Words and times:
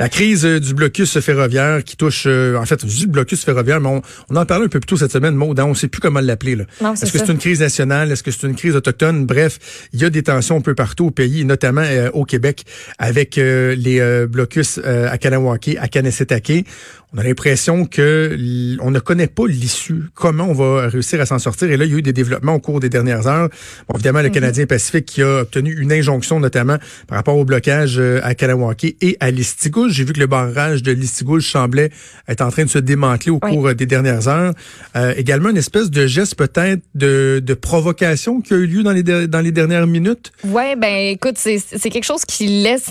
La 0.00 0.08
crise 0.08 0.46
euh, 0.46 0.58
du 0.58 0.72
blocus 0.72 1.20
ferroviaire 1.20 1.84
qui 1.84 1.94
touche, 1.94 2.24
euh, 2.26 2.56
en 2.56 2.64
fait, 2.64 2.86
du 2.86 3.06
blocus 3.06 3.44
ferroviaire, 3.44 3.82
mais 3.82 4.00
on, 4.30 4.34
en 4.34 4.46
parlait 4.46 4.64
un 4.64 4.68
peu 4.68 4.80
plus 4.80 4.86
tôt 4.86 4.96
cette 4.96 5.12
semaine, 5.12 5.34
Maud, 5.34 5.60
hein, 5.60 5.64
on 5.66 5.70
ne 5.70 5.74
sait 5.74 5.88
plus 5.88 6.00
comment 6.00 6.20
l'appeler. 6.20 6.56
Est-ce 6.80 7.12
que 7.12 7.18
c'est 7.18 7.28
une 7.28 7.36
crise 7.36 7.60
nationale? 7.60 8.10
Est-ce 8.10 8.22
que 8.22 8.30
c'est 8.30 8.46
une 8.46 8.54
crise 8.54 8.74
autochtone? 8.74 9.26
Bref, 9.26 9.58
il 9.92 10.00
y 10.00 10.06
a 10.06 10.08
des 10.08 10.22
tensions 10.22 10.56
un 10.56 10.62
peu 10.62 10.74
partout 10.74 11.08
au 11.08 11.10
pays, 11.10 11.44
notamment 11.44 11.82
euh, 11.84 12.08
au 12.14 12.24
Québec, 12.24 12.64
avec 12.98 13.36
les 13.36 14.26
blocus 14.26 14.78
à 14.78 15.18
Kanawake, 15.18 15.76
à 15.78 15.88
Kanesetake. 15.88 16.64
On 17.14 17.18
a 17.18 17.24
l'impression 17.24 17.86
que 17.86 18.36
on 18.80 18.90
ne 18.90 18.98
connaît 19.00 19.26
pas 19.26 19.46
l'issue, 19.46 20.04
comment 20.14 20.44
on 20.44 20.52
va 20.52 20.88
réussir 20.88 21.20
à 21.20 21.26
s'en 21.26 21.38
sortir. 21.38 21.70
Et 21.70 21.76
là, 21.76 21.84
il 21.84 21.90
y 21.90 21.94
a 21.94 21.98
eu 21.98 22.02
des 22.02 22.12
développements 22.12 22.54
au 22.54 22.60
cours 22.60 22.78
des 22.78 22.88
dernières 22.88 23.26
heures. 23.26 23.48
Bon, 23.88 23.94
évidemment, 23.96 24.20
le 24.20 24.28
mhm. 24.28 24.34
Canadien 24.34 24.66
Pacifique 24.66 25.06
qui 25.06 25.22
a 25.22 25.40
obtenu 25.40 25.74
une 25.80 25.92
injonction, 25.92 26.38
notamment 26.38 26.76
par 27.08 27.16
rapport 27.16 27.36
au 27.36 27.44
blocage 27.44 28.00
à 28.22 28.34
Kanawake 28.34 28.96
et 29.00 29.16
à 29.20 29.30
Listigouche. 29.30 29.92
J'ai 29.92 30.04
vu 30.04 30.12
que 30.12 30.20
le 30.20 30.26
barrage 30.26 30.82
de 30.82 30.92
Listigouche 30.92 31.50
semblait 31.50 31.90
être 32.28 32.42
en 32.42 32.50
train 32.50 32.64
de 32.64 32.70
se 32.70 32.78
démanteler 32.78 33.32
au 33.32 33.40
cours 33.40 33.74
des 33.74 33.86
dernières 33.86 34.28
heures. 34.28 34.52
Euh, 34.96 35.12
également, 35.16 35.48
une 35.48 35.56
espèce 35.56 35.90
de 35.90 36.06
geste 36.06 36.36
peut-être 36.36 36.82
de, 36.94 37.42
de, 37.44 37.54
provocation 37.54 38.40
qui 38.40 38.54
a 38.54 38.56
eu 38.56 38.66
lieu 38.66 38.82
dans 38.82 38.92
les, 38.92 39.02
dans 39.02 39.40
les 39.40 39.52
dernières 39.52 39.86
minutes. 39.86 40.32
Oui, 40.44 40.76
ben 40.76 41.08
écoute, 41.08 41.36
c'est 41.36 41.90
quelque 41.90 42.04
chose 42.04 42.24
qui 42.24 42.46
laisse 42.46 42.90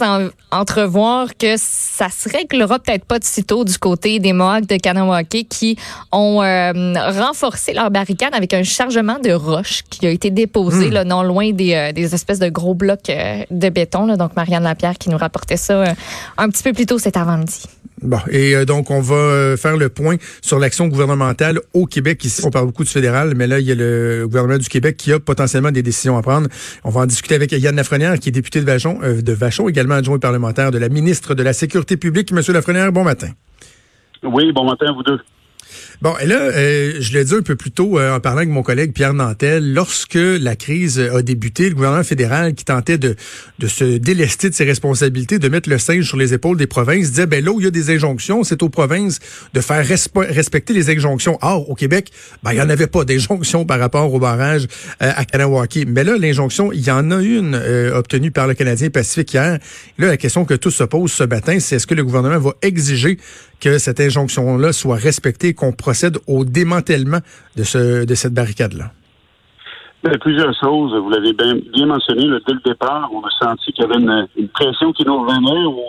entrevoir 0.51 1.29
que 1.38 1.55
ça 1.57 2.09
se 2.09 2.29
réglera 2.29 2.79
peut-être 2.79 3.05
pas 3.05 3.19
de 3.19 3.23
sitôt 3.23 3.63
du 3.63 3.77
côté 3.77 4.08
des 4.17 4.33
Mohawks 4.33 4.65
de 4.65 4.77
Kanawake 4.77 5.45
qui 5.47 5.77
ont 6.11 6.41
euh, 6.41 6.93
renforcé 6.95 7.73
leur 7.73 7.91
barricade 7.91 8.33
avec 8.33 8.53
un 8.53 8.63
chargement 8.63 9.19
de 9.19 9.31
roches 9.31 9.83
qui 9.89 10.07
a 10.07 10.09
été 10.09 10.31
déposé 10.31 10.89
hmm. 10.89 10.93
là, 10.93 11.03
non 11.03 11.21
loin 11.21 11.51
des, 11.51 11.75
euh, 11.75 11.91
des, 11.91 12.16
espèces 12.16 12.39
de 12.39 12.49
gros 12.49 12.73
blocs 12.73 13.09
euh, 13.09 13.43
de 13.51 13.69
béton. 13.69 14.07
Là. 14.07 14.17
Donc, 14.17 14.35
Marianne 14.35 14.63
Lapierre 14.63 14.97
qui 14.97 15.09
nous 15.09 15.17
rapportait 15.17 15.57
ça 15.57 15.93
un 16.38 16.49
petit 16.49 16.63
peu 16.63 16.73
plus 16.73 16.85
tôt 16.88 16.97
cet 16.97 17.17
avant-midi. 17.17 17.63
Bon, 18.01 18.19
et 18.31 18.63
donc 18.66 18.91
on 18.91 19.01
va 19.01 19.57
faire 19.57 19.75
le 19.75 19.89
point 19.89 20.16
sur 20.41 20.57
l'action 20.57 20.88
gouvernementale 20.88 21.59
au 21.73 21.85
Québec. 21.85 22.23
Ici, 22.23 22.41
on 22.45 22.49
parle 22.49 22.67
beaucoup 22.67 22.85
du 22.85 22.89
fédéral, 22.89 23.33
mais 23.35 23.45
là, 23.45 23.59
il 23.59 23.66
y 23.66 23.73
a 23.73 23.75
le 23.75 24.23
gouvernement 24.25 24.57
du 24.57 24.69
Québec 24.69 24.95
qui 24.95 25.11
a 25.11 25.19
potentiellement 25.19 25.71
des 25.71 25.83
décisions 25.83 26.17
à 26.17 26.21
prendre. 26.21 26.47
On 26.85 26.91
va 26.91 27.01
en 27.01 27.05
discuter 27.05 27.35
avec 27.35 27.51
Yann 27.51 27.75
Lafrenière, 27.75 28.17
qui 28.17 28.29
est 28.29 28.31
député 28.31 28.61
de 28.61 28.66
Vachon, 28.66 28.99
de 29.01 29.33
Vachon 29.33 29.67
également 29.67 29.95
adjoint 29.95 30.17
parlementaire 30.17 30.71
de 30.71 30.77
la 30.77 30.88
ministre 30.88 31.35
de 31.35 31.44
la 31.44 31.51
Sécurité 31.51 31.97
publique. 31.97 32.31
Monsieur 32.31 32.53
Lafrenière, 32.53 32.94
bon 32.94 33.03
matin. 33.03 33.31
Oui, 34.23 34.52
bon 34.52 34.66
matin 34.66 34.92
vous 34.92 35.03
deux. 35.03 35.20
Bon, 36.02 36.14
et 36.22 36.25
là, 36.25 36.38
euh, 36.38 36.94
je 37.02 37.11
l'ai 37.11 37.25
dit 37.25 37.33
un 37.33 37.42
peu 37.42 37.58
plus 37.58 37.72
tôt 37.72 38.00
euh, 38.00 38.16
en 38.16 38.22
parlant 38.22 38.38
avec 38.38 38.50
mon 38.50 38.64
collègue 38.64 38.94
Pierre 38.94 39.14
Nantel, 39.14 39.73
lorsque 39.73 40.16
la 40.16 40.56
crise 40.56 40.97
a 40.97 41.22
débuté, 41.22 41.67
le 41.67 41.75
gouvernement 41.75 42.06
fédéral 42.06 42.53
qui 42.53 42.64
tentait 42.64 42.97
de, 42.97 43.17
se 43.67 43.97
délester 43.97 44.50
de 44.50 44.56
ses 44.56 44.64
responsabilités, 44.64 45.39
de 45.39 45.50
mettre 45.50 45.69
le 45.69 45.78
singe 45.78 46.08
sur 46.08 46.16
les 46.16 46.33
épaules 46.33 46.56
des 46.56 46.67
provinces, 46.67 47.09
disait, 47.09 47.25
ben 47.25 47.44
là 47.44 47.52
il 47.59 47.66
y 47.66 47.67
a 47.67 47.72
des 47.72 47.94
injonctions, 47.94 48.45
c'est 48.45 48.64
aux 48.64 48.69
provinces 48.69 49.19
de 49.53 49.59
faire 49.59 49.86
respecter 49.86 50.73
les 50.73 50.89
injonctions. 50.89 51.38
Or, 51.41 51.69
au 51.69 51.75
Québec, 51.75 52.11
ben, 52.44 52.53
il 52.53 52.56
n'y 52.56 52.61
en 52.61 52.69
avait 52.69 52.88
pas 52.88 53.03
d'injonction 53.03 53.66
par 53.66 53.78
rapport 53.78 54.13
au 54.13 54.19
barrage 54.19 54.67
euh, 55.02 55.11
à 55.13 55.25
Kanawaki. 55.25 55.86
Mais 55.86 56.06
là, 56.06 56.16
l'injonction, 56.17 56.72
il 56.72 56.80
y 56.80 56.91
en 56.91 57.11
a 57.11 57.22
une 57.22 57.56
obtenue 57.94 58.31
par 58.31 58.47
le 58.47 58.53
Canadien 58.53 58.89
Pacifique 58.89 59.34
hier. 59.34 59.59
Là, 59.97 60.08
la 60.08 60.17
question 60.17 60.45
que 60.45 60.53
tous 60.53 60.72
se 60.72 60.86
posent 60.86 61.11
ce 61.11 61.25
matin, 61.25 61.59
c'est 61.59 61.75
est-ce 61.75 61.88
que 61.88 61.95
le 61.95 62.06
gouvernement 62.06 62.39
va 62.39 62.53
exiger 62.61 63.17
que 63.59 63.78
cette 63.78 64.00
injonction-là 64.00 64.73
soit 64.73 64.95
respectée, 64.95 65.53
procède 65.89 66.17
au 66.27 66.45
démantèlement 66.45 67.21
de, 67.57 67.63
ce, 67.63 68.05
de 68.05 68.13
cette 68.13 68.33
barricade-là? 68.33 68.91
Ben, 70.03 70.16
plusieurs 70.19 70.53
choses. 70.61 70.94
Vous 70.94 71.09
l'avez 71.09 71.33
bien, 71.33 71.55
bien 71.73 71.88
mentionné. 71.88 72.22
dès 72.45 72.53
le 72.53 72.61
départ, 72.63 73.09
on 73.11 73.22
a 73.22 73.29
senti 73.41 73.73
qu'il 73.73 73.83
y 73.83 73.88
avait 73.88 73.97
une, 73.97 74.49
pression 74.49 74.94
qui 74.94 75.03
nous 75.03 75.17
revenait 75.19 75.66
ou 75.66 75.81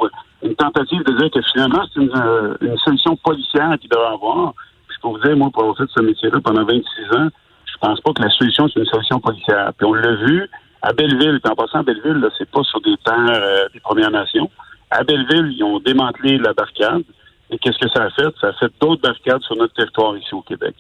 une 0.43 0.55
tentative 0.55 1.03
de 1.05 1.13
dire 1.19 1.31
que 1.31 1.41
finalement, 1.53 1.85
c'est 1.93 2.01
une, 2.01 2.79
solution 2.83 3.15
policière 3.17 3.77
qu'il 3.79 3.91
devrait 3.91 4.15
avoir. 4.15 4.55
je 4.89 4.97
peux 5.03 5.09
vous 5.09 5.19
dire, 5.19 5.37
moi, 5.37 5.51
pour 5.53 5.65
avoir 5.65 5.77
fait 5.77 5.91
ce 5.95 6.01
métier-là 6.01 6.41
pendant 6.43 6.65
26 6.65 7.17
ans, 7.19 7.29
je 7.67 7.79
pense 7.83 8.01
pas 8.01 8.13
que 8.15 8.23
la 8.23 8.31
solution, 8.31 8.69
c'est 8.69 8.81
une 8.81 8.87
solution 8.87 9.21
policière. 9.21 9.71
Puis 9.77 9.87
on 9.87 9.93
l'a 9.93 10.15
vu 10.25 10.49
à 10.81 10.95
Belleville. 10.95 11.41
Puis 11.43 11.53
en 11.53 11.57
passant 11.57 11.81
à 11.81 11.83
Belleville, 11.83 12.21
là, 12.25 12.29
c'est 12.39 12.51
pas 12.51 12.63
sur 12.63 12.81
des 12.81 12.97
terres 13.05 13.35
euh, 13.35 13.69
des 13.75 13.81
Premières 13.81 14.11
Nations. 14.11 14.51
À 14.91 15.05
Belleville, 15.05 15.53
ils 15.55 15.63
ont 15.63 15.79
démantelé 15.79 16.39
la 16.39 16.55
barricade. 16.55 17.05
Et 17.51 17.59
qu'est-ce 17.59 17.79
que 17.79 17.91
ça 17.91 18.05
a 18.05 18.11
fait? 18.11 18.33
Ça 18.41 18.49
a 18.49 18.53
fait 18.55 18.73
d'autres 18.81 19.03
barricades 19.03 19.43
sur 19.43 19.57
notre 19.57 19.75
territoire 19.75 20.17
ici 20.17 20.35
au 20.35 20.43
Québec. 20.43 20.75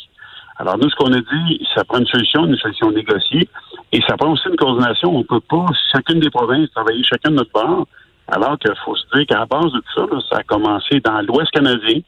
Alors 0.56 0.76
nous, 0.78 0.90
ce 0.90 0.96
qu'on 0.96 1.12
a 1.12 1.20
dit, 1.20 1.66
ça 1.74 1.84
prend 1.84 1.98
une 1.98 2.06
solution, 2.06 2.44
une 2.44 2.56
solution 2.56 2.90
négociée, 2.90 3.48
et 3.92 4.00
ça 4.06 4.16
prend 4.16 4.32
aussi 4.32 4.48
une 4.48 4.56
coordination. 4.56 5.08
On 5.14 5.20
ne 5.20 5.24
peut 5.24 5.40
pas, 5.40 5.66
chacune 5.92 6.20
des 6.20 6.30
provinces, 6.30 6.70
travailler 6.70 7.02
chacun 7.02 7.30
de 7.30 7.36
notre 7.36 7.50
part, 7.50 7.86
alors 8.28 8.58
qu'il 8.58 8.72
faut 8.84 8.94
se 8.94 9.04
dire 9.14 9.26
qu'à 9.26 9.38
la 9.38 9.46
base 9.46 9.72
de 9.72 9.78
tout 9.80 10.08
ça, 10.10 10.20
ça 10.30 10.36
a 10.38 10.42
commencé 10.42 11.00
dans 11.00 11.20
l'Ouest 11.22 11.50
canadien. 11.50 12.00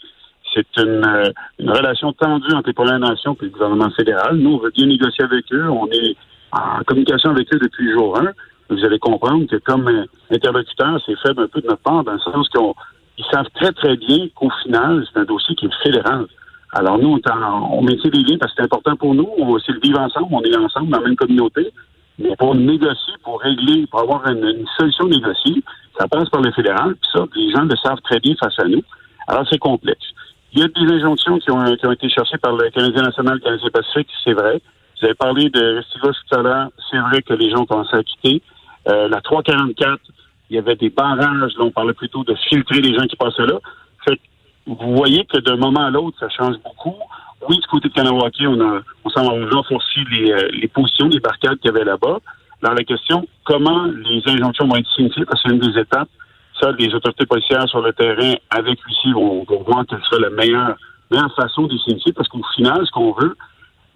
C'est 0.54 0.66
une, 0.76 1.04
euh, 1.04 1.30
une, 1.58 1.70
relation 1.70 2.12
tendue 2.12 2.52
entre 2.54 2.68
les 2.68 2.74
Premières 2.74 2.98
Nations 2.98 3.34
et 3.40 3.44
le 3.46 3.50
gouvernement 3.50 3.90
fédéral. 3.90 4.36
Nous, 4.36 4.52
on 4.52 4.58
veut 4.58 4.70
bien 4.70 4.86
négocier 4.86 5.24
avec 5.24 5.46
eux. 5.52 5.68
On 5.70 5.86
est 5.86 6.14
en 6.52 6.84
communication 6.84 7.30
avec 7.30 7.52
eux 7.54 7.58
depuis 7.58 7.90
jour 7.92 8.18
1. 8.18 8.32
Vous 8.68 8.84
allez 8.84 8.98
comprendre 8.98 9.46
que 9.46 9.56
comme 9.56 9.88
interlocuteur, 10.30 11.00
c'est 11.06 11.18
fait 11.20 11.30
un 11.30 11.48
peu 11.48 11.60
de 11.62 11.66
notre 11.66 11.82
part, 11.82 12.04
dans 12.04 12.12
le 12.12 12.18
sens 12.18 12.48
qu'on 12.50 12.74
ils 13.18 13.24
savent 13.30 13.48
très, 13.54 13.72
très 13.72 13.96
bien 13.96 14.28
qu'au 14.34 14.50
final, 14.62 15.04
c'est 15.12 15.20
un 15.20 15.24
dossier 15.24 15.54
qui 15.54 15.66
est 15.66 15.82
fédéral. 15.82 16.26
Alors, 16.72 16.98
nous, 16.98 17.08
on, 17.08 17.20
on 17.72 17.82
maintient 17.82 18.10
des 18.10 18.22
liens 18.22 18.38
parce 18.38 18.52
que 18.52 18.56
c'est 18.58 18.64
important 18.64 18.96
pour 18.96 19.14
nous. 19.14 19.28
On 19.38 19.56
essaie 19.58 19.72
de 19.72 19.80
vivre 19.80 20.00
ensemble. 20.00 20.28
On 20.30 20.42
est 20.42 20.56
ensemble 20.56 20.90
dans 20.90 21.00
la 21.00 21.06
même 21.06 21.16
communauté. 21.16 21.70
Mais 22.18 22.34
pour 22.36 22.54
négocier, 22.54 23.14
pour 23.22 23.40
régler, 23.40 23.86
pour 23.86 24.00
avoir 24.00 24.26
une, 24.28 24.64
solution 24.78 25.06
négociée, 25.06 25.62
ça 25.98 26.08
passe 26.08 26.28
par 26.30 26.40
le 26.40 26.50
fédéral. 26.52 26.94
Puis 26.94 27.10
ça, 27.14 27.24
les 27.36 27.50
gens 27.50 27.64
le 27.64 27.76
savent 27.76 28.00
très 28.04 28.20
bien 28.20 28.34
face 28.42 28.58
à 28.58 28.64
nous. 28.64 28.82
Alors, 29.28 29.46
c'est 29.50 29.58
complexe. 29.58 30.06
Il 30.54 30.60
y 30.60 30.62
a 30.62 30.68
des 30.68 30.92
injonctions 30.94 31.38
qui 31.38 31.50
ont, 31.50 31.64
qui 31.76 31.86
ont 31.86 31.92
été 31.92 32.08
cherchées 32.08 32.38
par 32.38 32.54
le 32.54 32.70
Canadien 32.70 33.02
national, 33.02 33.34
le 33.34 33.40
Canadien 33.40 33.68
Pacifique, 33.72 34.08
c'est 34.24 34.34
vrai. 34.34 34.60
Vous 34.98 35.06
avez 35.06 35.14
parlé 35.14 35.50
de 35.50 35.76
Restigos 35.76 36.12
tout 36.28 36.38
à 36.38 36.42
l'heure. 36.42 36.68
C'est 36.90 36.98
vrai 36.98 37.22
que 37.22 37.34
les 37.34 37.50
gens 37.50 37.62
ont 37.62 37.66
commencé 37.66 37.96
à 37.96 38.02
quitter. 38.02 38.42
Euh, 38.88 39.08
la 39.08 39.20
344, 39.20 40.00
il 40.52 40.56
y 40.56 40.58
avait 40.58 40.76
des 40.76 40.90
barrages, 40.90 41.54
là, 41.56 41.64
on 41.64 41.70
parlait 41.70 41.94
plutôt 41.94 42.24
de 42.24 42.34
filtrer 42.48 42.82
les 42.82 42.94
gens 42.94 43.06
qui 43.06 43.16
passaient 43.16 43.46
là. 43.46 43.58
Fait 44.04 44.20
vous 44.66 44.94
voyez 44.94 45.24
que 45.24 45.38
d'un 45.38 45.56
moment 45.56 45.86
à 45.86 45.90
l'autre, 45.90 46.18
ça 46.20 46.28
change 46.28 46.56
beaucoup. 46.62 46.94
Oui, 47.48 47.56
du 47.56 47.66
côté 47.68 47.88
de 47.88 47.94
Kanawaki, 47.94 48.46
on 48.46 48.60
a, 48.60 48.82
on 49.16 49.50
renforcé 49.50 50.00
les, 50.10 50.30
euh, 50.30 50.48
les 50.52 50.68
positions, 50.68 51.08
les 51.08 51.20
barricades 51.20 51.58
qu'il 51.58 51.72
y 51.72 51.74
avait 51.74 51.84
là-bas. 51.84 52.18
Dans 52.62 52.72
la 52.72 52.84
question, 52.84 53.26
comment 53.44 53.86
les 53.86 54.22
injonctions 54.26 54.68
vont 54.68 54.76
être 54.76 54.92
signifiées, 54.94 55.24
parce 55.24 55.42
que 55.42 55.48
c'est 55.48 55.54
une 55.54 55.72
des 55.72 55.80
étapes. 55.80 56.10
Ça, 56.60 56.70
les 56.78 56.94
autorités 56.94 57.24
policières 57.24 57.66
sur 57.68 57.80
le 57.80 57.94
terrain, 57.94 58.34
avec 58.50 58.78
lui 58.84 59.12
vont, 59.14 59.44
vont 59.48 59.62
voir 59.62 59.84
quelle 59.88 60.02
sera 60.04 60.20
la 60.20 60.30
meilleure, 60.30 60.76
meilleure 61.10 61.34
façon 61.34 61.62
de 61.62 61.76
signifier, 61.78 62.12
parce 62.12 62.28
qu'au 62.28 62.42
final, 62.54 62.86
ce 62.86 62.90
qu'on 62.90 63.12
veut, 63.12 63.34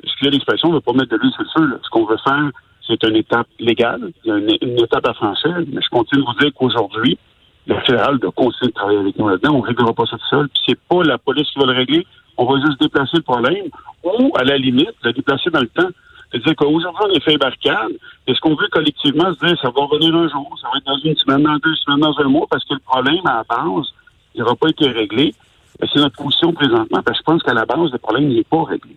a 0.05 0.31
l'expression, 0.31 0.69
on 0.69 0.73
ne 0.73 0.77
veut 0.77 0.81
pas 0.81 0.95
mettre 0.95 1.11
de 1.11 1.17
l'huile 1.17 1.33
sur 1.33 1.43
le 1.43 1.69
feu. 1.69 1.81
Ce 1.85 1.91
qu'on 1.91 2.07
veut 2.07 2.17
faire, 2.25 2.51
c'est 2.87 3.03
une 3.05 3.17
étape 3.17 3.49
légale, 3.59 4.13
a 4.29 4.31
une, 4.31 4.51
étape 4.51 5.07
à 5.07 5.15
franchir, 5.15 5.55
mais 5.67 5.81
je 5.83 5.89
continue 5.91 6.23
de 6.23 6.27
vous 6.27 6.39
dire 6.39 6.51
qu'aujourd'hui, 6.55 7.19
le 7.67 7.75
fédéral 7.81 8.19
doit 8.19 8.33
continuer 8.33 8.71
de 8.71 8.75
travailler 8.75 8.99
avec 8.99 9.19
nous 9.19 9.29
là-dedans. 9.29 9.55
On 9.55 9.63
ne 9.63 9.67
réglera 9.67 9.93
pas 9.93 10.07
ça 10.07 10.17
tout 10.17 10.27
seul. 10.31 10.49
Puis 10.49 10.63
c'est 10.69 10.81
pas 10.89 11.03
la 11.03 11.19
police 11.19 11.49
qui 11.51 11.59
va 11.59 11.67
le 11.67 11.73
régler. 11.73 12.07
On 12.37 12.45
va 12.45 12.61
juste 12.65 12.81
déplacer 12.81 13.17
le 13.17 13.23
problème 13.23 13.67
ou, 14.05 14.31
à 14.37 14.45
la 14.45 14.57
limite, 14.57 14.93
le 15.03 15.13
déplacer 15.13 15.51
dans 15.51 15.61
le 15.61 15.69
temps. 15.69 15.89
C'est-à-dire 16.31 16.55
qu'aujourd'hui, 16.57 17.03
on 17.09 17.11
est 17.13 17.23
fait 17.23 17.37
barricade. 17.39 17.93
Est-ce 18.27 18.41
qu'on 18.41 18.55
veut 18.55 18.69
collectivement 18.71 19.33
se 19.35 19.47
dire 19.47 19.59
ça 19.61 19.71
va 19.71 19.85
revenir 19.85 20.15
un 20.15 20.29
jour, 20.29 20.57
ça 20.61 20.69
va 20.73 20.79
être 20.79 20.87
dans 20.87 20.99
une 20.99 21.17
semaine, 21.17 21.43
dans 21.43 21.57
deux 21.57 21.75
semaines, 21.77 22.01
dans 22.01 22.19
un 22.19 22.29
mois, 22.29 22.47
parce 22.51 22.65
que 22.65 22.75
le 22.75 22.81
problème, 22.81 23.27
à 23.27 23.37
la 23.39 23.45
base, 23.45 23.87
il 24.35 24.41
n'aura 24.41 24.55
pas 24.55 24.69
été 24.69 24.89
réglé. 24.89 25.35
C'est 25.81 26.01
notre 26.01 26.17
position 26.17 26.53
présentement, 26.53 27.03
parce 27.03 27.19
que 27.19 27.25
je 27.27 27.33
pense 27.33 27.43
qu'à 27.43 27.55
la 27.55 27.65
base, 27.65 27.91
le 27.93 27.99
problème 27.99 28.29
n'est 28.29 28.45
pas 28.45 28.65
réglé. 28.65 28.97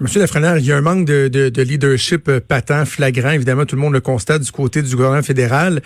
Monsieur 0.00 0.20
Lafrenière, 0.20 0.58
il 0.58 0.64
y 0.64 0.72
a 0.72 0.76
un 0.76 0.80
manque 0.80 1.04
de, 1.04 1.28
de, 1.28 1.48
de 1.48 1.62
leadership 1.62 2.28
euh, 2.28 2.40
patent, 2.40 2.84
flagrant. 2.84 3.30
Évidemment, 3.30 3.66
tout 3.66 3.76
le 3.76 3.82
monde 3.82 3.92
le 3.92 4.00
constate 4.00 4.42
du 4.42 4.52
côté 4.52 4.82
du 4.82 4.94
gouvernement 4.94 5.22
fédéral. 5.22 5.82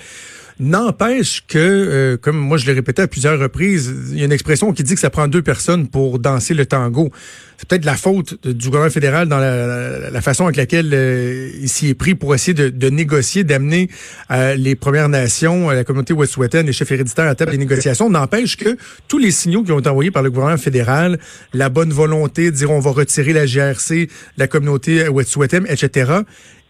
N'empêche 0.61 1.45
que, 1.47 1.59
euh, 1.59 2.17
comme 2.17 2.37
moi 2.37 2.57
je 2.57 2.67
l'ai 2.67 2.73
répété 2.73 3.03
à 3.03 3.09
plusieurs 3.09 3.39
reprises, 3.39 3.93
il 4.11 4.19
y 4.19 4.23
a 4.23 4.25
une 4.25 4.33
expression 4.33 4.73
qui 4.73 4.83
dit 4.83 4.95
que 4.95 5.01
ça 5.01 5.11
prend 5.11 5.29
deux 5.29 5.43
personnes 5.43 5.89
pour 5.89 6.19
danser 6.19 6.55
le 6.55 6.67
tango. 6.67 7.11
C'est 7.57 7.69
peut-être 7.69 7.85
la 7.85 7.97
faute 7.97 8.45
du 8.45 8.67
gouvernement 8.67 8.91
fédéral 8.91 9.29
dans 9.29 9.39
la, 9.39 10.21
façon 10.21 10.45
avec 10.45 10.57
laquelle 10.57 10.91
euh, 10.93 11.51
il 11.61 11.69
s'y 11.69 11.89
est 11.89 11.95
pris 11.95 12.15
pour 12.15 12.35
essayer 12.35 12.55
de, 12.55 12.91
négocier, 12.91 13.45
d'amener 13.45 13.89
euh, 14.31 14.57
les 14.57 14.75
Premières 14.75 15.09
Nations, 15.09 15.71
la 15.71 15.85
communauté 15.85 16.13
wet'suwet'en, 16.13 16.63
les 16.63 16.73
chefs 16.73 16.91
héréditaires 16.91 17.29
à 17.29 17.35
table 17.35 17.53
des 17.53 17.59
négociations. 17.59 18.11
N'empêche 18.11 18.57
que 18.57 18.77
tous 19.07 19.19
les 19.19 19.31
signaux 19.31 19.63
qui 19.63 19.73
ont 19.73 19.79
été 19.79 19.89
envoyés 19.89 20.11
par 20.11 20.23
le 20.23 20.31
gouvernement 20.31 20.59
fédéral, 20.59 21.19
la 21.53 21.69
bonne 21.69 21.93
volonté 21.93 22.51
de 22.51 22.57
dire 22.57 22.71
on 22.71 22.81
va 22.81 22.91
retirer 22.91 23.33
la 23.33 23.47
GRC, 23.47 24.09
la 24.39 24.49
communauté 24.49 25.09
wet'suwet'en, 25.09 25.65
etc., 25.67 26.23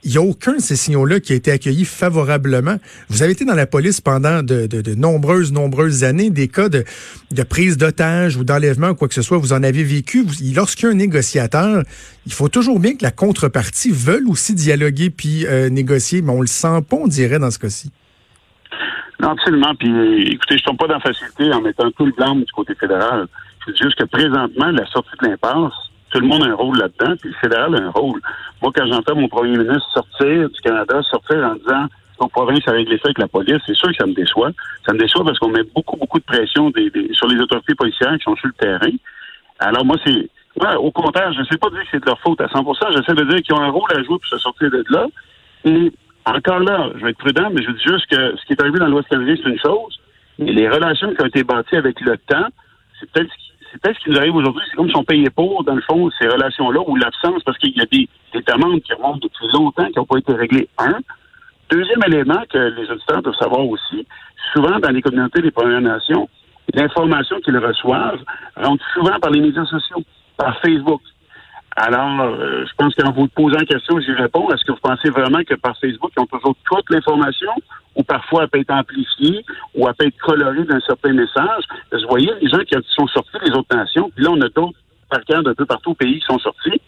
il 0.04 0.10
n'y 0.10 0.16
a 0.16 0.22
aucun 0.22 0.54
de 0.54 0.60
ces 0.60 0.76
signaux-là 0.76 1.20
qui 1.20 1.32
a 1.32 1.36
été 1.36 1.50
accueilli 1.50 1.84
favorablement. 1.84 2.76
Vous 3.08 3.22
avez 3.22 3.32
été 3.32 3.44
dans 3.44 3.54
la 3.54 3.66
police 3.66 4.00
pendant 4.00 4.42
de, 4.42 4.94
nombreuses, 4.94 5.52
nombreuses 5.52 6.04
années, 6.04 6.30
des 6.30 6.48
cas 6.48 6.68
de, 6.68 6.84
prise 7.48 7.76
d'otage 7.76 8.36
ou 8.36 8.44
d'enlèvement 8.44 8.90
ou 8.90 8.94
quoi 8.94 9.08
que 9.08 9.14
ce 9.14 9.22
soit, 9.22 9.38
vous 9.38 9.52
en 9.52 9.62
avez 9.62 9.84
vécu. 9.84 10.24
Lorsqu'il 10.54 10.86
y 10.86 10.88
a 10.88 10.92
un 10.92 10.96
négociateur, 10.96 11.82
il 12.26 12.32
faut 12.32 12.48
toujours 12.48 12.80
bien 12.80 12.94
que 12.94 13.02
la 13.02 13.10
contrepartie 13.10 13.90
veuille 13.92 14.26
aussi 14.26 14.54
dialoguer 14.54 15.10
puis 15.10 15.46
euh, 15.46 15.68
négocier, 15.68 16.22
mais 16.22 16.32
on 16.32 16.40
le 16.40 16.46
sent 16.46 16.82
pas, 16.88 16.96
on 16.96 17.06
dirait, 17.06 17.38
dans 17.38 17.50
ce 17.50 17.58
cas-ci. 17.58 17.90
Non, 19.20 19.30
absolument. 19.30 19.74
Puis, 19.76 19.88
écoutez, 20.32 20.58
je 20.58 20.62
ne 20.62 20.66
tombe 20.66 20.78
pas 20.78 20.88
dans 20.88 20.94
la 20.94 21.00
facilité 21.00 21.52
en 21.52 21.60
mettant 21.60 21.90
tout 21.92 22.06
le 22.06 22.12
blanc 22.12 22.34
du 22.34 22.44
côté 22.52 22.74
fédéral. 22.74 23.28
C'est 23.64 23.76
juste 23.76 23.96
que 23.96 24.04
présentement, 24.04 24.72
la 24.72 24.84
sortie 24.86 25.10
de 25.22 25.28
l'impasse, 25.28 25.72
tout 26.12 26.20
le 26.20 26.26
monde 26.26 26.44
a 26.44 26.48
un 26.48 26.54
rôle 26.54 26.78
là-dedans, 26.78 27.14
puis 27.20 27.30
le 27.30 27.36
fédéral 27.36 27.74
a 27.74 27.78
un 27.78 27.90
rôle. 27.90 28.20
Moi, 28.60 28.70
quand 28.74 28.86
j'entends 28.86 29.16
mon 29.16 29.28
premier 29.28 29.56
ministre 29.56 29.88
sortir 29.92 30.48
du 30.48 30.60
Canada, 30.60 31.00
sortir 31.10 31.38
en 31.38 31.54
disant 31.54 31.86
ton 32.18 32.28
province 32.28 32.60
a 32.68 32.72
réglé 32.72 32.96
ça 32.98 33.06
avec 33.06 33.18
la 33.18 33.28
police, 33.28 33.60
c'est 33.66 33.74
sûr 33.74 33.88
que 33.88 33.96
ça 33.96 34.06
me 34.06 34.14
déçoit. 34.14 34.50
Ça 34.86 34.92
me 34.92 34.98
déçoit 34.98 35.24
parce 35.24 35.38
qu'on 35.38 35.48
met 35.48 35.64
beaucoup, 35.74 35.96
beaucoup 35.96 36.18
de 36.18 36.24
pression 36.24 36.70
sur 37.12 37.26
les 37.28 37.40
autorités 37.40 37.74
policières 37.74 38.16
qui 38.18 38.24
sont 38.24 38.36
sur 38.36 38.48
le 38.48 38.52
terrain. 38.54 38.92
Alors 39.58 39.84
moi, 39.84 39.96
c'est 40.04 40.28
au 40.78 40.90
contraire, 40.90 41.32
je 41.32 41.40
ne 41.40 41.44
sais 41.46 41.56
pas 41.56 41.70
dire 41.70 41.80
que 41.80 41.88
c'est 41.92 42.00
de 42.00 42.06
leur 42.06 42.20
faute 42.20 42.40
à 42.40 42.46
100% 42.46 42.92
J'essaie 42.94 43.14
de 43.14 43.24
dire 43.24 43.42
qu'ils 43.42 43.54
ont 43.54 43.60
un 43.60 43.70
rôle 43.70 43.90
à 43.92 44.02
jouer 44.02 44.18
pour 44.18 44.26
se 44.26 44.38
sortir 44.38 44.70
de 44.70 44.84
là. 44.90 45.06
Et 45.64 45.90
encore 46.26 46.60
là, 46.60 46.90
je 46.94 47.04
vais 47.04 47.10
être 47.10 47.18
prudent, 47.18 47.48
mais 47.50 47.62
je 47.62 47.70
dis 47.70 47.82
juste 47.82 48.06
que 48.10 48.36
ce 48.36 48.44
qui 48.44 48.52
est 48.52 48.60
arrivé 48.60 48.78
dans 48.78 48.88
l'Ouest 48.88 49.08
canadien, 49.08 49.34
c'est 49.42 49.48
une 49.48 49.58
chose. 49.58 49.98
Et 50.38 50.52
les 50.52 50.68
relations 50.68 51.14
qui 51.14 51.22
ont 51.22 51.26
été 51.26 51.42
bâties 51.42 51.76
avec 51.76 52.00
le 52.00 52.18
temps, 52.18 52.46
c'est 53.00 53.10
peut-être 53.10 53.30
ce 53.30 53.36
qui 53.36 53.51
peut-être 53.80 53.98
ce 53.98 54.04
qui 54.04 54.10
nous 54.10 54.18
arrive 54.18 54.34
aujourd'hui. 54.34 54.62
C'est 54.70 54.76
comme 54.76 54.88
si 54.88 54.96
on 54.96 55.04
payait 55.04 55.30
pour, 55.30 55.64
dans 55.64 55.74
le 55.74 55.82
fond, 55.82 56.10
ces 56.20 56.28
relations-là, 56.28 56.80
ou 56.86 56.96
l'absence, 56.96 57.42
parce 57.44 57.58
qu'il 57.58 57.76
y 57.76 57.80
a 57.80 57.86
des, 57.86 58.08
des 58.32 58.42
demandes 58.42 58.82
qui 58.82 58.92
remontent 58.92 59.20
depuis 59.22 59.46
longtemps, 59.52 59.86
qui 59.86 59.98
n'ont 59.98 60.06
pas 60.06 60.18
été 60.18 60.32
réglées. 60.32 60.68
Un. 60.78 60.98
Deuxième 61.70 62.02
élément 62.06 62.42
que 62.50 62.58
les 62.58 62.90
auditeurs 62.90 63.22
doivent 63.22 63.36
savoir 63.36 63.66
aussi, 63.66 64.06
souvent 64.52 64.78
dans 64.78 64.90
les 64.90 65.00
communautés 65.00 65.40
des 65.40 65.50
Premières 65.50 65.80
Nations, 65.80 66.28
l'information 66.74 67.40
qu'ils 67.40 67.56
reçoivent 67.56 68.22
rentre 68.56 68.84
souvent 68.92 69.18
par 69.20 69.30
les 69.30 69.40
médias 69.40 69.64
sociaux, 69.64 70.02
par 70.36 70.58
Facebook. 70.60 71.00
Alors, 71.76 72.20
euh, 72.20 72.64
je 72.66 72.72
pense 72.76 72.94
qu'en 72.94 73.12
vous 73.12 73.28
posant 73.28 73.58
la 73.58 73.64
question, 73.64 73.98
j'y 74.00 74.12
réponds. 74.12 74.50
Est-ce 74.50 74.64
que 74.64 74.72
vous 74.72 74.80
pensez 74.82 75.08
vraiment 75.08 75.42
que 75.42 75.54
par 75.54 75.76
Facebook, 75.78 76.12
ils 76.16 76.20
ont 76.20 76.26
toujours 76.26 76.54
toute 76.64 76.90
l'information 76.90 77.52
ou 77.96 78.02
parfois 78.02 78.42
elle 78.42 78.48
peut 78.48 78.60
être 78.60 78.74
amplifiée 78.74 79.44
ou 79.74 79.88
elle 79.88 79.94
peut 79.94 80.06
être 80.06 80.18
colorée 80.18 80.64
d'un 80.64 80.80
certain 80.80 81.12
message? 81.12 81.64
vous 81.92 82.08
voyez, 82.08 82.30
les 82.40 82.48
gens 82.48 82.58
qui 82.58 82.76
sont 82.90 83.06
sortis 83.06 83.38
des 83.44 83.52
autres 83.52 83.74
nations, 83.74 84.10
puis 84.14 84.24
là, 84.24 84.30
on 84.32 84.40
a 84.42 84.48
d'autres 84.50 84.78
parquants 85.08 85.42
d'un 85.42 85.54
peu 85.54 85.64
partout 85.64 85.90
au 85.90 85.94
pays 85.94 86.20
qui 86.20 86.26
sont 86.26 86.38
sortis. 86.38 86.80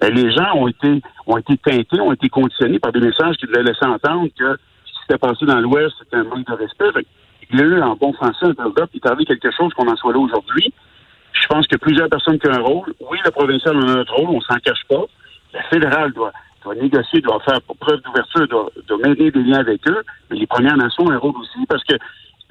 Ben, 0.00 0.12
les 0.14 0.32
gens 0.32 0.54
ont 0.54 0.66
été 0.66 1.02
ont 1.26 1.36
été 1.36 1.56
teintés, 1.58 2.00
ont 2.00 2.12
été 2.12 2.28
conditionnés 2.28 2.78
par 2.78 2.92
des 2.92 3.00
messages 3.00 3.36
qui 3.36 3.46
devaient 3.46 3.62
laisser 3.62 3.84
entendre 3.84 4.28
que 4.38 4.56
ce 4.84 4.92
qui 4.92 4.98
s'était 5.02 5.18
passé 5.18 5.44
dans 5.44 5.60
l'Ouest, 5.60 5.94
c'était 5.98 6.16
un 6.16 6.24
manque 6.24 6.46
de 6.46 6.54
respect. 6.54 7.06
il 7.50 7.58
y 7.58 7.62
a 7.62 7.64
eu, 7.64 7.82
en 7.82 7.96
bon 7.96 8.12
français, 8.14 8.46
un 8.46 8.52
build-up, 8.52 8.90
il 8.94 9.00
est 9.04 9.24
quelque 9.26 9.50
chose 9.54 9.72
qu'on 9.74 9.88
en 9.88 9.96
soit 9.96 10.12
là 10.12 10.18
aujourd'hui. 10.18 10.72
Je 11.32 11.46
pense 11.46 11.66
que 11.66 11.76
plusieurs 11.76 12.08
personnes 12.08 12.38
qui 12.38 12.48
ont 12.48 12.52
un 12.52 12.62
rôle. 12.62 12.94
Oui, 13.00 13.18
le 13.24 13.30
provincial 13.30 13.76
a 13.76 13.90
un 13.90 14.04
rôle, 14.08 14.36
on 14.36 14.40
s'en 14.40 14.56
cache 14.56 14.84
pas. 14.88 15.04
Le 15.54 15.60
fédéral 15.70 16.12
doit, 16.12 16.32
doit 16.62 16.74
négocier, 16.74 17.20
doit 17.20 17.40
faire 17.40 17.60
preuve 17.62 18.00
d'ouverture, 18.02 18.48
doit, 18.48 18.70
doit 18.86 18.98
mener 18.98 19.30
des 19.30 19.42
liens 19.42 19.60
avec 19.60 19.86
eux. 19.88 20.02
Mais 20.30 20.38
les 20.38 20.46
Premières 20.46 20.76
Nations 20.76 21.04
ont 21.04 21.10
un 21.10 21.18
rôle 21.18 21.36
aussi 21.36 21.66
parce 21.68 21.84
que 21.84 21.94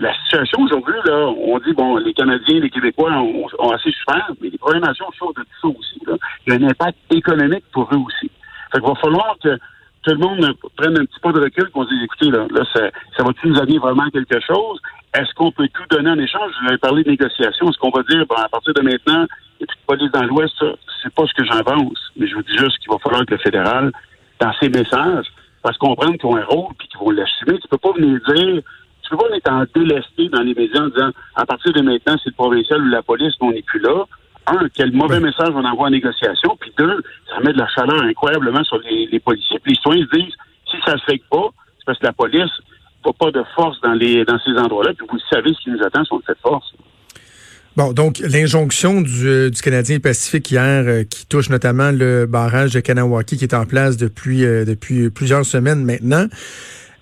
la 0.01 0.13
situation 0.23 0.63
aujourd'hui, 0.63 0.95
là, 1.05 1.27
on 1.27 1.59
dit, 1.59 1.73
bon, 1.73 1.97
les 1.97 2.13
Canadiens, 2.13 2.59
les 2.59 2.69
Québécois 2.69 3.11
ont, 3.11 3.69
assez 3.69 3.91
souffert, 3.91 4.31
mais 4.41 4.49
les 4.49 4.57
Premières 4.57 4.81
Nations 4.81 5.05
souffrent 5.17 5.33
de 5.33 5.43
tout 5.43 5.61
ça 5.61 5.67
aussi. 5.67 6.01
Là. 6.07 6.15
Il 6.45 6.53
y 6.53 6.55
a 6.55 6.59
un 6.59 6.69
impact 6.69 6.97
économique 7.11 7.65
pour 7.71 7.87
eux 7.93 7.97
aussi. 7.97 8.31
Fait 8.71 8.79
qu'il 8.79 8.87
va 8.87 8.95
falloir 8.95 9.35
que 9.43 9.55
tout 10.03 10.11
le 10.11 10.17
monde 10.17 10.55
prenne 10.75 10.97
un 10.97 11.05
petit 11.05 11.19
peu 11.21 11.31
de 11.31 11.41
recul, 11.41 11.69
qu'on 11.69 11.83
se 11.83 11.89
dise, 11.89 12.03
écoutez, 12.03 12.31
là, 12.31 12.47
là 12.49 12.65
ça, 12.73 12.89
ça 13.15 13.23
va-tu 13.23 13.47
nous 13.47 13.59
amener 13.59 13.77
vraiment 13.77 14.09
quelque 14.09 14.39
chose? 14.39 14.79
Est-ce 15.13 15.33
qu'on 15.35 15.51
peut 15.51 15.67
tout 15.73 15.83
donner 15.89 16.09
en 16.09 16.19
échange? 16.19 16.51
Je 16.63 16.69
vais 16.69 16.77
parler 16.77 17.03
de 17.03 17.09
négociation. 17.09 17.69
Est-ce 17.69 17.77
qu'on 17.77 17.89
va 17.89 18.03
dire, 18.03 18.25
bon, 18.27 18.35
à 18.35 18.47
partir 18.47 18.73
de 18.73 18.81
maintenant, 18.81 19.25
de 19.59 19.67
police 19.85 20.11
dans 20.11 20.23
l'Ouest? 20.23 20.55
C'est 21.03 21.13
pas 21.13 21.25
ce 21.27 21.33
que 21.33 21.43
j'avance. 21.43 21.99
Mais 22.15 22.27
je 22.27 22.35
vous 22.35 22.43
dis 22.43 22.57
juste 22.57 22.79
qu'il 22.79 22.91
va 22.91 22.97
falloir 22.99 23.25
que 23.25 23.33
le 23.33 23.39
fédéral, 23.39 23.91
dans 24.39 24.53
ses 24.61 24.69
messages, 24.69 25.25
fasse 25.61 25.77
comprendre 25.77 26.17
qu'ils 26.17 26.29
ont 26.29 26.37
un 26.37 26.45
rôle 26.45 26.73
puis 26.79 26.87
qu'ils 26.87 26.99
vont 26.99 27.11
l'assumer. 27.11 27.59
Tu 27.59 27.67
peux 27.67 27.77
pas 27.77 27.91
venir 27.91 28.19
dire, 28.27 28.61
tu 29.03 29.09
peux 29.09 29.17
pas 29.17 29.35
être 29.35 29.51
en 29.51 29.65
délesté 29.75 30.29
dans 30.29 30.41
les 30.41 30.53
médias 30.53 30.81
en 30.81 30.87
disant, 30.87 31.11
à 31.35 31.45
partir 31.45 31.73
de 31.73 31.81
maintenant, 31.81 32.15
c'est 32.23 32.29
le 32.29 32.35
provincial 32.35 32.81
ou 32.81 32.89
la 32.89 33.01
police, 33.01 33.33
on 33.41 33.51
n'est 33.51 33.61
plus 33.61 33.79
là. 33.79 34.05
Un, 34.47 34.69
quel 34.73 34.91
mauvais 34.93 35.19
message 35.19 35.49
on 35.53 35.63
envoie 35.65 35.87
en 35.87 35.91
négociation. 35.91 36.57
Puis 36.59 36.71
deux, 36.77 37.03
ça 37.29 37.39
met 37.41 37.53
de 37.53 37.59
la 37.59 37.67
chaleur 37.67 38.01
incroyablement 38.01 38.63
sur 38.63 38.79
les, 38.79 39.19
policiers. 39.19 39.59
Puis 39.59 39.73
les 39.73 39.75
citoyens 39.75 40.05
se 40.05 40.17
disent, 40.17 40.35
si 40.69 40.77
ça 40.85 40.97
se 40.97 41.03
fait 41.03 41.21
pas, 41.29 41.49
c'est 41.77 41.85
parce 41.85 41.99
que 41.99 42.05
la 42.05 42.13
police 42.13 42.51
pas 43.01 43.31
de 43.31 43.43
force 43.55 43.79
dans, 43.81 43.93
les, 43.93 44.23
dans 44.25 44.39
ces 44.39 44.51
endroits-là. 44.51 44.93
Puis 44.97 45.07
vous 45.09 45.19
savez 45.29 45.53
ce 45.53 45.63
qui 45.63 45.69
nous 45.69 45.83
attend 45.83 46.03
sur 46.05 46.19
cette 46.25 46.39
force. 46.39 46.73
Bon, 47.77 47.93
donc 47.93 48.19
l'injonction 48.19 48.99
du, 48.99 49.27
euh, 49.27 49.49
du, 49.49 49.61
Canadien 49.61 49.99
Pacifique 49.99 50.51
hier, 50.51 50.83
euh, 50.85 51.03
qui 51.03 51.25
touche 51.25 51.49
notamment 51.49 51.91
le 51.91 52.25
barrage 52.25 52.73
de 52.73 52.81
Kanawaki, 52.81 53.37
qui 53.37 53.45
est 53.45 53.53
en 53.53 53.65
place 53.65 53.95
depuis, 53.95 54.43
euh, 54.43 54.65
depuis 54.65 55.09
plusieurs 55.09 55.45
semaines 55.45 55.85
maintenant. 55.85 56.27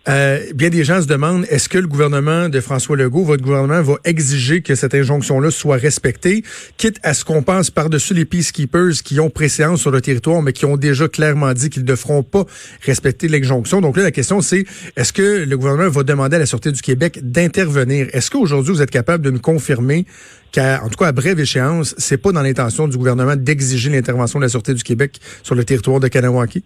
Euh, 0.09 0.39
bien 0.55 0.69
des 0.69 0.83
gens 0.83 1.03
se 1.03 1.07
demandent, 1.07 1.45
est-ce 1.49 1.69
que 1.69 1.77
le 1.77 1.87
gouvernement 1.87 2.49
de 2.49 2.59
François 2.61 2.97
Legault, 2.97 3.23
votre 3.23 3.43
gouvernement, 3.43 3.83
va 3.83 3.95
exiger 4.05 4.63
que 4.63 4.73
cette 4.73 4.95
injonction-là 4.95 5.51
soit 5.51 5.77
respectée, 5.77 6.43
quitte 6.77 6.97
à 7.03 7.13
ce 7.13 7.23
qu'on 7.23 7.43
pense 7.43 7.69
par-dessus 7.69 8.15
les 8.15 8.25
peacekeepers 8.25 9.03
qui 9.03 9.19
ont 9.19 9.29
préséance 9.29 9.81
sur 9.81 9.91
le 9.91 10.01
territoire, 10.01 10.41
mais 10.41 10.51
qui 10.51 10.65
ont 10.65 10.77
déjà 10.77 11.07
clairement 11.07 11.53
dit 11.53 11.69
qu'ils 11.69 11.85
ne 11.85 11.95
feront 11.95 12.23
pas 12.23 12.45
respecter 12.81 13.27
l'injonction? 13.27 13.81
Donc 13.81 13.97
là, 13.97 14.03
la 14.03 14.11
question, 14.11 14.41
c'est, 14.41 14.65
est-ce 14.95 15.13
que 15.13 15.45
le 15.45 15.57
gouvernement 15.57 15.89
va 15.89 16.01
demander 16.01 16.37
à 16.37 16.39
la 16.39 16.47
Sûreté 16.47 16.71
du 16.71 16.81
Québec 16.81 17.19
d'intervenir? 17.21 18.07
Est-ce 18.11 18.31
qu'aujourd'hui, 18.31 18.73
vous 18.73 18.81
êtes 18.81 18.91
capable 18.91 19.23
de 19.23 19.29
nous 19.29 19.39
confirmer 19.39 20.07
qu'en 20.55 20.89
tout 20.89 20.97
cas, 20.97 21.09
à 21.09 21.11
brève 21.11 21.39
échéance, 21.39 21.93
c'est 21.99 22.17
pas 22.17 22.31
dans 22.31 22.41
l'intention 22.41 22.87
du 22.87 22.97
gouvernement 22.97 23.35
d'exiger 23.35 23.91
l'intervention 23.91 24.39
de 24.39 24.45
la 24.45 24.49
Sûreté 24.49 24.73
du 24.73 24.81
Québec 24.81 25.19
sur 25.43 25.53
le 25.53 25.63
territoire 25.63 25.99
de 25.99 26.07
Kanawaki? 26.07 26.63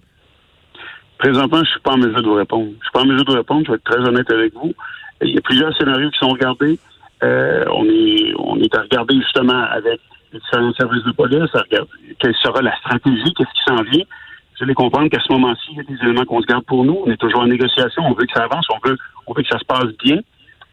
Présentement, 1.23 1.63
je 1.63 1.69
suis 1.69 1.79
pas 1.79 1.93
en 1.93 1.97
mesure 1.97 2.21
de 2.21 2.27
vous 2.27 2.33
répondre. 2.33 2.67
Je 2.79 2.83
suis 2.83 2.91
pas 2.91 2.99
en 2.99 3.05
mesure 3.05 3.23
de 3.23 3.31
vous 3.31 3.37
répondre, 3.37 3.63
je 3.65 3.71
vais 3.71 3.77
être 3.77 3.83
très 3.85 4.01
honnête 4.01 4.29
avec 4.29 4.53
vous. 4.55 4.73
Il 5.21 5.33
y 5.33 5.37
a 5.37 5.41
plusieurs 5.41 5.73
scénarios 5.77 6.09
qui 6.09 6.19
sont 6.19 6.27
regardés. 6.27 6.77
Euh, 7.23 7.63
on 7.71 7.85
est 7.85 8.33
on 8.37 8.59
est 8.59 8.75
à 8.75 8.81
regarder 8.81 9.15
justement 9.15 9.63
avec 9.71 10.01
les 10.33 10.39
différents 10.39 10.73
services 10.73 11.03
de 11.05 11.13
police, 11.13 11.49
à 11.55 11.61
regarder 11.61 11.89
quelle 12.19 12.35
sera 12.35 12.61
la 12.61 12.75
stratégie, 12.75 13.33
qu'est-ce 13.37 13.53
qui 13.53 13.63
s'en 13.65 13.81
vient. 13.83 14.03
Vous 14.03 14.63
allez 14.65 14.73
comprendre 14.73 15.09
qu'à 15.09 15.21
ce 15.21 15.31
moment-ci, 15.31 15.63
il 15.71 15.77
y 15.77 15.79
a 15.79 15.83
des 15.83 16.03
éléments 16.03 16.25
qu'on 16.25 16.41
se 16.41 16.45
garde 16.45 16.65
pour 16.65 16.83
nous. 16.83 17.01
On 17.05 17.09
est 17.09 17.15
toujours 17.15 17.39
en 17.39 17.47
négociation, 17.47 18.03
on 18.05 18.11
veut 18.15 18.25
que 18.25 18.33
ça 18.33 18.43
avance, 18.43 18.67
on 18.69 18.85
veut, 18.85 18.97
on 19.25 19.33
veut 19.33 19.43
que 19.43 19.49
ça 19.49 19.59
se 19.59 19.65
passe 19.65 19.95
bien. 20.03 20.19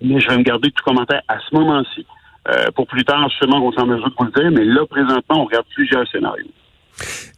Mais 0.03 0.19
je 0.19 0.29
vais 0.31 0.37
me 0.37 0.43
garder 0.43 0.73
tout 0.73 0.83
commentaire 0.83 1.23
à 1.29 1.39
ce 1.39 1.55
moment-ci. 1.55 2.05
Euh, 2.49 2.73
pour 2.75 2.89
plus 2.89 3.05
tard, 3.05 3.29
justement, 3.29 3.65
on 3.65 3.71
s'en 3.71 3.87
mesure 3.87 4.11
de 4.11 4.15
vous 4.19 4.25
le 4.25 4.33
dire, 4.33 4.51
mais 4.51 4.65
là, 4.65 4.85
présentement, 4.85 5.43
on 5.43 5.45
regarde 5.45 5.67
plusieurs 5.77 6.09
scénarios. 6.09 6.51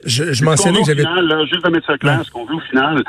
Je, 0.04 0.32
je 0.32 0.44
mentionnais 0.44 0.80
que 0.80 0.86
j'avais. 0.86 1.04
Juste 1.46 1.64
de 1.64 1.70
mettre 1.70 1.86
ça 1.86 1.98
clair, 1.98 2.24
ce 2.24 2.30
qu'on 2.30 2.44
veut 2.44 2.56
au 2.56 2.60
final, 2.60 3.02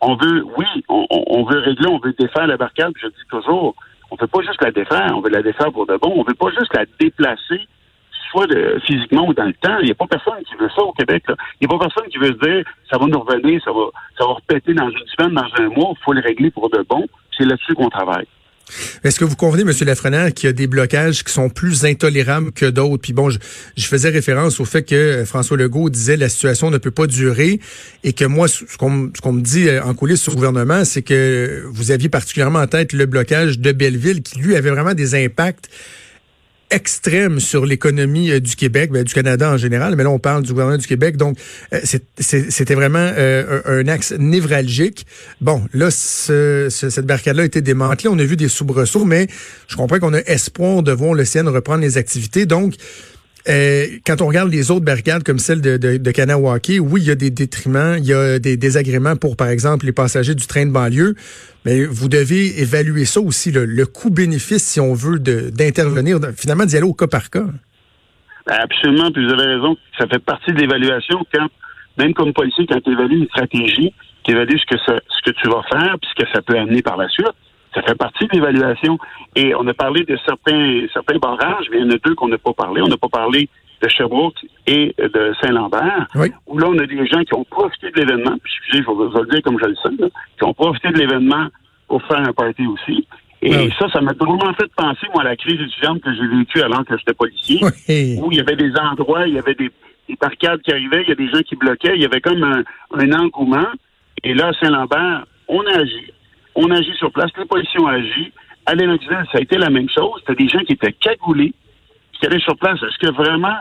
on 0.00 0.16
veut, 0.16 0.44
oui, 0.56 0.66
on, 0.88 1.44
veut 1.44 1.58
régler, 1.58 1.86
on 1.88 1.98
veut 1.98 2.14
défaire 2.18 2.46
la 2.46 2.56
barricade, 2.56 2.92
je 3.00 3.06
dis 3.06 3.26
toujours, 3.28 3.74
on 4.10 4.16
veut 4.16 4.26
pas 4.26 4.40
juste 4.40 4.62
la 4.62 4.70
défaire, 4.70 5.12
on 5.14 5.20
veut 5.20 5.30
la 5.30 5.42
défaire 5.42 5.70
pour 5.72 5.86
de 5.86 5.96
bon, 5.96 6.12
on 6.16 6.24
veut 6.24 6.34
pas 6.34 6.50
juste 6.50 6.74
la 6.74 6.84
déplacer, 6.98 7.60
soit 8.30 8.46
de, 8.46 8.80
physiquement 8.86 9.28
ou 9.28 9.34
dans 9.34 9.44
le 9.44 9.52
temps. 9.54 9.78
Il 9.80 9.86
n'y 9.86 9.90
a 9.90 9.94
pas 9.94 10.06
personne 10.06 10.42
qui 10.48 10.54
veut 10.54 10.70
ça 10.74 10.82
au 10.82 10.92
Québec. 10.92 11.24
Il 11.60 11.68
n'y 11.68 11.74
a 11.74 11.78
pas 11.78 11.84
personne 11.84 12.10
qui 12.10 12.18
veut 12.18 12.32
se 12.32 12.48
dire, 12.48 12.64
ça 12.90 12.98
va 12.98 13.06
nous 13.06 13.20
revenir, 13.20 13.62
ça 13.62 13.72
va, 13.72 13.86
ça 14.18 14.24
va 14.24 14.34
repéter 14.34 14.72
dans 14.72 14.88
une 14.88 15.06
semaine, 15.16 15.34
dans 15.34 15.62
un 15.62 15.68
mois, 15.68 15.92
il 15.98 16.04
faut 16.04 16.12
le 16.12 16.20
régler 16.20 16.50
pour 16.50 16.70
de 16.70 16.84
bon. 16.88 17.06
C'est 17.36 17.44
là-dessus 17.44 17.74
qu'on 17.74 17.90
travaille. 17.90 18.26
Est-ce 19.04 19.18
que 19.18 19.24
vous 19.24 19.36
convenez, 19.36 19.62
M. 19.62 19.72
Lafrenière, 19.86 20.32
qu'il 20.32 20.46
y 20.46 20.50
a 20.50 20.52
des 20.52 20.66
blocages 20.66 21.24
qui 21.24 21.32
sont 21.32 21.48
plus 21.48 21.84
intolérables 21.84 22.52
que 22.52 22.66
d'autres? 22.66 23.02
Puis 23.02 23.12
bon, 23.12 23.30
je, 23.30 23.38
faisais 23.76 24.10
référence 24.10 24.60
au 24.60 24.64
fait 24.64 24.82
que 24.82 24.94
euh, 24.94 25.24
François 25.26 25.56
Legault 25.56 25.90
disait 25.90 26.16
la 26.16 26.28
situation 26.28 26.70
ne 26.70 26.78
peut 26.78 26.90
pas 26.90 27.06
durer 27.06 27.60
et 28.04 28.12
que 28.12 28.24
moi, 28.24 28.48
ce 28.48 28.64
qu'on 28.76 28.90
me 28.90 29.40
dit 29.40 29.68
euh, 29.68 29.82
en 29.82 29.94
coulisses 29.94 30.22
sur 30.22 30.32
le 30.32 30.36
gouvernement, 30.36 30.84
c'est 30.84 31.02
que 31.02 31.64
vous 31.70 31.90
aviez 31.90 32.08
particulièrement 32.08 32.60
en 32.60 32.66
tête 32.66 32.92
le 32.92 33.06
blocage 33.06 33.58
de 33.58 33.72
Belleville 33.72 34.22
qui, 34.22 34.38
lui, 34.38 34.56
avait 34.56 34.70
vraiment 34.70 34.94
des 34.94 35.14
impacts 35.14 35.68
extrême 36.70 37.40
sur 37.40 37.66
l'économie 37.66 38.30
euh, 38.30 38.40
du 38.40 38.56
Québec, 38.56 38.90
ben, 38.90 39.04
du 39.04 39.12
Canada 39.12 39.50
en 39.50 39.56
général, 39.56 39.96
mais 39.96 40.04
là 40.04 40.10
on 40.10 40.18
parle 40.18 40.42
du 40.42 40.50
gouvernement 40.50 40.78
du 40.78 40.86
Québec, 40.86 41.16
donc 41.16 41.38
euh, 41.72 41.80
c'était 42.18 42.74
vraiment 42.74 42.98
euh, 42.98 43.60
un, 43.66 43.88
axe 43.88 44.12
névralgique. 44.18 45.06
Bon, 45.40 45.62
là, 45.72 45.90
cette 45.90 47.06
barricade-là 47.06 47.42
a 47.42 47.46
été 47.46 47.60
démantelée, 47.60 48.08
on 48.08 48.18
a 48.18 48.24
vu 48.24 48.36
des 48.36 48.48
soubresauts, 48.48 49.04
mais 49.04 49.26
je 49.68 49.76
comprends 49.76 49.98
qu'on 49.98 50.14
a 50.14 50.20
espoir 50.20 50.82
de 50.82 50.92
voir 50.92 51.14
le 51.14 51.24
CN 51.24 51.48
reprendre 51.48 51.80
les 51.80 51.98
activités, 51.98 52.46
donc 52.46 52.74
euh, 53.50 53.86
quand 54.06 54.22
on 54.22 54.26
regarde 54.26 54.50
les 54.50 54.70
autres 54.70 54.84
barricades 54.84 55.24
comme 55.24 55.38
celle 55.38 55.60
de, 55.60 55.76
de, 55.76 56.10
Kanawaki, 56.10 56.78
oui, 56.78 57.00
il 57.02 57.08
y 57.08 57.10
a 57.10 57.14
des 57.14 57.30
détriments, 57.30 57.94
il 57.94 58.06
y 58.06 58.14
a 58.14 58.38
des 58.38 58.56
désagréments 58.56 59.16
pour, 59.16 59.36
par 59.36 59.48
exemple, 59.48 59.86
les 59.86 59.92
passagers 59.92 60.34
du 60.34 60.46
train 60.46 60.66
de 60.66 60.70
banlieue, 60.70 61.14
mais 61.64 61.84
vous 61.84 62.08
devez 62.08 62.60
évaluer 62.60 63.04
ça 63.04 63.20
aussi, 63.20 63.50
le, 63.50 63.84
coût-bénéfice, 63.86 64.62
si 64.62 64.80
on 64.80 64.94
veut, 64.94 65.18
d'intervenir, 65.18 66.18
finalement 66.36 66.64
d'y 66.64 66.76
aller 66.76 66.86
au 66.86 66.94
cas 66.94 67.08
par 67.08 67.28
cas. 67.30 67.46
Absolument, 68.46 69.10
puis 69.10 69.26
vous 69.26 69.32
avez 69.32 69.54
raison, 69.54 69.76
ça 69.98 70.06
fait 70.06 70.18
partie 70.18 70.52
de 70.52 70.58
l'évaluation 70.58 71.24
quand, 71.34 71.48
même 71.98 72.14
comme 72.14 72.32
policier, 72.32 72.66
quand 72.68 72.80
tu 72.80 72.92
évalues 72.92 73.18
une 73.18 73.26
stratégie, 73.26 73.92
qui 74.22 74.32
évalue 74.32 74.56
ce 74.56 74.66
que 74.66 74.80
ça, 74.86 75.00
ce 75.08 75.30
que 75.30 75.36
tu 75.36 75.48
vas 75.48 75.62
faire 75.70 75.96
puis 76.00 76.10
ce 76.16 76.22
que 76.22 76.30
ça 76.32 76.42
peut 76.42 76.56
amener 76.56 76.82
par 76.82 76.96
la 76.96 77.08
suite. 77.08 77.26
Ça 77.74 77.82
fait 77.82 77.94
partie 77.94 78.26
de 78.26 78.30
l'évaluation. 78.32 78.98
Et 79.36 79.54
on 79.54 79.66
a 79.66 79.74
parlé 79.74 80.04
de 80.04 80.18
certains, 80.26 80.86
certains 80.92 81.18
barrages, 81.18 81.66
mais 81.70 81.78
il 81.78 81.84
y 81.84 81.86
en 81.86 81.90
a 81.90 81.98
deux 81.98 82.14
qu'on 82.14 82.28
n'a 82.28 82.38
pas 82.38 82.52
parlé. 82.52 82.82
On 82.82 82.88
n'a 82.88 82.96
pas 82.96 83.08
parlé 83.08 83.48
de 83.80 83.88
Sherbrooke 83.88 84.44
et 84.66 84.94
de 84.98 85.32
Saint-Lambert, 85.40 86.06
où 86.46 86.58
là, 86.58 86.66
on 86.68 86.78
a 86.78 86.86
des 86.86 87.06
gens 87.06 87.22
qui 87.22 87.34
ont 87.34 87.44
profité 87.44 87.90
de 87.90 88.00
l'événement, 88.00 88.36
excusez, 88.44 88.84
je 88.84 88.90
vais, 88.90 89.20
le 89.20 89.30
dire 89.30 89.42
comme 89.42 89.58
je 89.58 89.66
le 89.66 89.74
sais, 89.76 90.12
qui 90.38 90.44
ont 90.44 90.52
profité 90.52 90.90
de 90.90 90.98
l'événement 90.98 91.48
pour 91.88 92.02
faire 92.02 92.20
un 92.20 92.32
party 92.32 92.66
aussi. 92.66 93.06
Et 93.42 93.70
ça, 93.78 93.88
ça 93.90 94.02
m'a 94.02 94.12
vraiment 94.12 94.52
fait 94.52 94.70
penser, 94.76 95.06
moi, 95.14 95.22
à 95.22 95.24
la 95.24 95.36
crise 95.36 95.58
étudiante 95.60 96.02
que 96.02 96.12
j'ai 96.12 96.26
vécue 96.26 96.60
alors 96.60 96.84
que 96.84 96.96
j'étais 96.98 97.14
policier, 97.14 97.60
où 98.22 98.30
il 98.30 98.36
y 98.36 98.40
avait 98.40 98.56
des 98.56 98.72
endroits, 98.76 99.26
il 99.26 99.34
y 99.34 99.38
avait 99.38 99.54
des, 99.54 99.70
des 100.08 100.16
parcades 100.16 100.60
qui 100.60 100.72
arrivaient, 100.72 101.02
il 101.02 101.08
y 101.08 101.12
a 101.12 101.14
des 101.14 101.30
gens 101.30 101.40
qui 101.40 101.56
bloquaient, 101.56 101.94
il 101.94 102.02
y 102.02 102.04
avait 102.04 102.20
comme 102.20 102.42
un, 102.42 102.62
un 102.92 103.12
engouement. 103.12 103.68
Et 104.22 104.34
là, 104.34 104.48
à 104.48 104.52
Saint-Lambert, 104.52 105.24
on 105.48 105.64
a 105.66 105.78
agi. 105.78 106.12
On 106.54 106.70
a 106.70 106.78
agi 106.78 106.92
sur 106.94 107.12
place, 107.12 107.30
les 107.38 107.44
policiers 107.44 107.80
ont 107.80 107.86
agi. 107.86 108.32
À 108.66 108.74
Lénoxville, 108.74 109.24
ça 109.32 109.38
a 109.38 109.40
été 109.40 109.56
la 109.56 109.70
même 109.70 109.88
chose. 109.88 110.20
C'était 110.20 110.42
des 110.42 110.48
gens 110.48 110.60
qui 110.60 110.74
étaient 110.74 110.92
cagoulés, 110.92 111.52
qui 112.12 112.26
allaient 112.26 112.40
sur 112.40 112.56
place. 112.56 112.80
Est-ce 112.82 112.98
que 112.98 113.12
vraiment, 113.12 113.56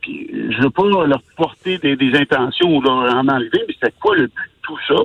puis 0.00 0.30
je 0.50 0.62
veux 0.62 0.70
pas 0.70 0.84
leur 1.06 1.22
porter 1.36 1.78
des, 1.78 2.18
intentions 2.18 2.76
ou 2.76 2.80
leur 2.80 3.14
en 3.14 3.28
enlever, 3.28 3.64
mais 3.66 3.74
c'était 3.74 3.94
quoi 4.00 4.16
le 4.16 4.26
but 4.26 4.32
de 4.32 4.62
tout 4.62 4.78
ça? 4.88 4.96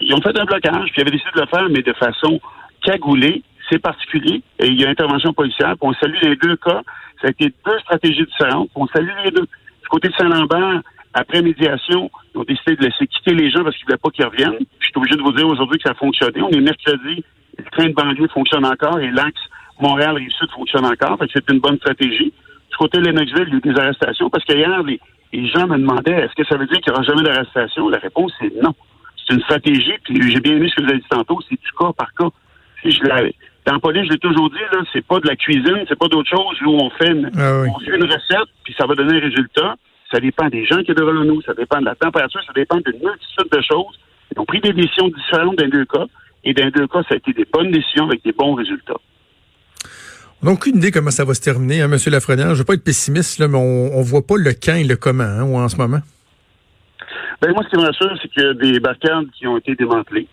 Ils 0.00 0.14
ont 0.14 0.20
fait 0.20 0.38
un 0.38 0.44
blocage, 0.44 0.90
puis 0.92 0.94
ils 0.98 1.00
avaient 1.02 1.10
décidé 1.10 1.30
de 1.34 1.40
le 1.40 1.46
faire, 1.46 1.68
mais 1.70 1.82
de 1.82 1.92
façon 1.94 2.40
cagoulée. 2.82 3.42
C'est 3.70 3.80
particulier. 3.80 4.42
Et 4.60 4.66
il 4.66 4.80
y 4.80 4.84
a 4.84 4.90
intervention 4.90 5.32
policière. 5.32 5.74
Puis 5.80 5.88
on 5.88 5.94
salue 5.94 6.18
les 6.22 6.36
deux 6.36 6.56
cas. 6.56 6.82
Ça 7.20 7.28
a 7.28 7.30
été 7.30 7.52
deux 7.64 7.78
stratégies 7.80 8.24
différentes. 8.24 8.70
On 8.76 8.86
salue 8.86 9.10
les 9.24 9.30
deux. 9.32 9.42
Du 9.42 9.88
côté 9.88 10.08
de 10.08 10.14
Saint-Lambert, 10.14 10.82
après 11.16 11.40
médiation, 11.40 12.10
ils 12.34 12.38
ont 12.38 12.44
décidé 12.44 12.76
de 12.76 12.84
laisser 12.84 13.06
quitter 13.06 13.32
les 13.32 13.50
gens 13.50 13.64
parce 13.64 13.74
qu'ils 13.76 13.86
ne 13.86 13.92
voulaient 13.92 14.02
pas 14.02 14.10
qu'ils 14.10 14.26
reviennent. 14.26 14.66
Je 14.80 14.84
suis 14.84 14.92
obligé 14.96 15.16
de 15.16 15.22
vous 15.22 15.32
dire 15.32 15.48
aujourd'hui 15.48 15.78
que 15.78 15.84
ça 15.84 15.92
a 15.92 15.94
fonctionné. 15.94 16.42
On 16.42 16.50
est 16.50 16.60
mercredi, 16.60 17.24
le 17.56 17.64
train 17.72 17.86
de 17.86 17.94
banlieue 17.94 18.28
fonctionne 18.28 18.66
encore 18.66 19.00
et 19.00 19.10
l'axe 19.10 19.40
Montréal-Rive-Sud 19.80 20.50
fonctionne 20.50 20.84
encore. 20.84 21.18
c'est 21.32 21.50
une 21.50 21.60
bonne 21.60 21.78
stratégie. 21.78 22.32
Du 22.70 22.76
côté 22.78 22.98
de 22.98 23.04
Lennoxville, 23.04 23.46
il 23.48 23.52
y 23.52 23.54
a 23.54 23.56
eu 23.56 23.74
des 23.74 23.80
arrestations 23.80 24.28
parce 24.28 24.44
qu'hier, 24.44 24.82
les, 24.82 25.00
les 25.32 25.48
gens 25.48 25.66
me 25.66 25.78
demandaient 25.78 26.12
est-ce 26.12 26.34
que 26.34 26.46
ça 26.46 26.58
veut 26.58 26.66
dire 26.66 26.78
qu'il 26.80 26.92
n'y 26.92 26.98
aura 26.98 27.06
jamais 27.06 27.22
d'arrestation? 27.22 27.88
La 27.88 27.98
réponse 27.98 28.32
est 28.42 28.52
non. 28.62 28.74
C'est 29.16 29.34
une 29.34 29.40
stratégie, 29.42 29.94
puis 30.04 30.30
j'ai 30.30 30.40
bien 30.40 30.56
aimé 30.56 30.68
ce 30.68 30.76
que 30.76 30.82
vous 30.82 30.90
avez 30.90 30.98
dit 30.98 31.08
tantôt, 31.08 31.40
c'est 31.48 31.60
du 31.60 31.72
cas 31.78 31.92
par 31.96 32.12
cas. 32.12 32.28
Si 32.82 32.90
je 32.90 33.02
l'avais. 33.04 33.34
Dans 33.64 33.72
la 33.72 33.80
police, 33.80 34.04
je 34.04 34.12
l'ai 34.12 34.18
toujours 34.18 34.50
dit, 34.50 34.60
là, 34.70 34.80
c'est 34.92 35.04
pas 35.04 35.18
de 35.18 35.26
la 35.26 35.34
cuisine, 35.34 35.84
c'est 35.88 35.98
pas 35.98 36.06
d'autre 36.08 36.28
chose 36.28 36.56
où 36.64 36.70
on 36.70 36.90
fait 36.90 37.10
une, 37.10 37.30
ah 37.36 37.62
on 37.74 37.80
fait 37.80 37.96
une 37.96 38.04
recette, 38.04 38.48
puis 38.62 38.74
ça 38.78 38.86
va 38.86 38.94
donner 38.94 39.16
un 39.16 39.20
résultat. 39.20 39.74
Ça 40.10 40.20
dépend 40.20 40.48
des 40.48 40.64
gens 40.64 40.78
qui 40.80 40.86
sont 40.86 40.94
devant 40.94 41.24
nous, 41.24 41.42
ça 41.42 41.54
dépend 41.54 41.80
de 41.80 41.86
la 41.86 41.94
température, 41.94 42.40
ça 42.46 42.52
dépend 42.54 42.76
d'une 42.76 43.00
multitude 43.00 43.50
de 43.50 43.60
choses. 43.60 43.98
Ils 44.34 44.40
ont 44.40 44.44
pris 44.44 44.60
des 44.60 44.72
décisions 44.72 45.08
différentes 45.08 45.56
dans 45.56 45.68
deux 45.68 45.84
cas, 45.84 46.04
et 46.44 46.54
dans 46.54 46.68
deux 46.70 46.86
cas, 46.86 47.02
ça 47.08 47.14
a 47.14 47.16
été 47.16 47.32
des 47.32 47.46
bonnes 47.52 47.70
décisions 47.70 48.06
avec 48.06 48.22
des 48.24 48.32
bons 48.32 48.54
résultats. 48.54 49.00
On 50.42 50.46
n'a 50.46 50.52
aucune 50.52 50.76
idée 50.76 50.90
comment 50.90 51.10
ça 51.10 51.24
va 51.24 51.34
se 51.34 51.40
terminer, 51.40 51.82
hein, 51.82 51.90
M. 51.90 51.98
Lafrenière? 52.12 52.48
Je 52.48 52.52
ne 52.52 52.58
veux 52.58 52.64
pas 52.64 52.74
être 52.74 52.84
pessimiste, 52.84 53.38
là, 53.38 53.48
mais 53.48 53.58
on 53.58 53.98
ne 53.98 54.04
voit 54.04 54.24
pas 54.24 54.36
le 54.36 54.52
quand 54.52 54.74
et 54.74 54.84
le 54.84 54.96
comment 54.96 55.24
hein, 55.24 55.42
en 55.42 55.68
ce 55.68 55.76
moment. 55.76 56.00
Ben, 57.40 57.52
moi, 57.52 57.64
ce 57.64 57.70
qui 57.70 57.76
me 57.76 57.86
rassure, 57.86 58.16
c'est 58.20 58.28
qu'il 58.28 58.42
y 58.42 58.46
a 58.46 58.54
des 58.54 58.80
barricades 58.80 59.26
qui 59.36 59.46
ont 59.46 59.58
été 59.58 59.74
démantelées. 59.74 60.28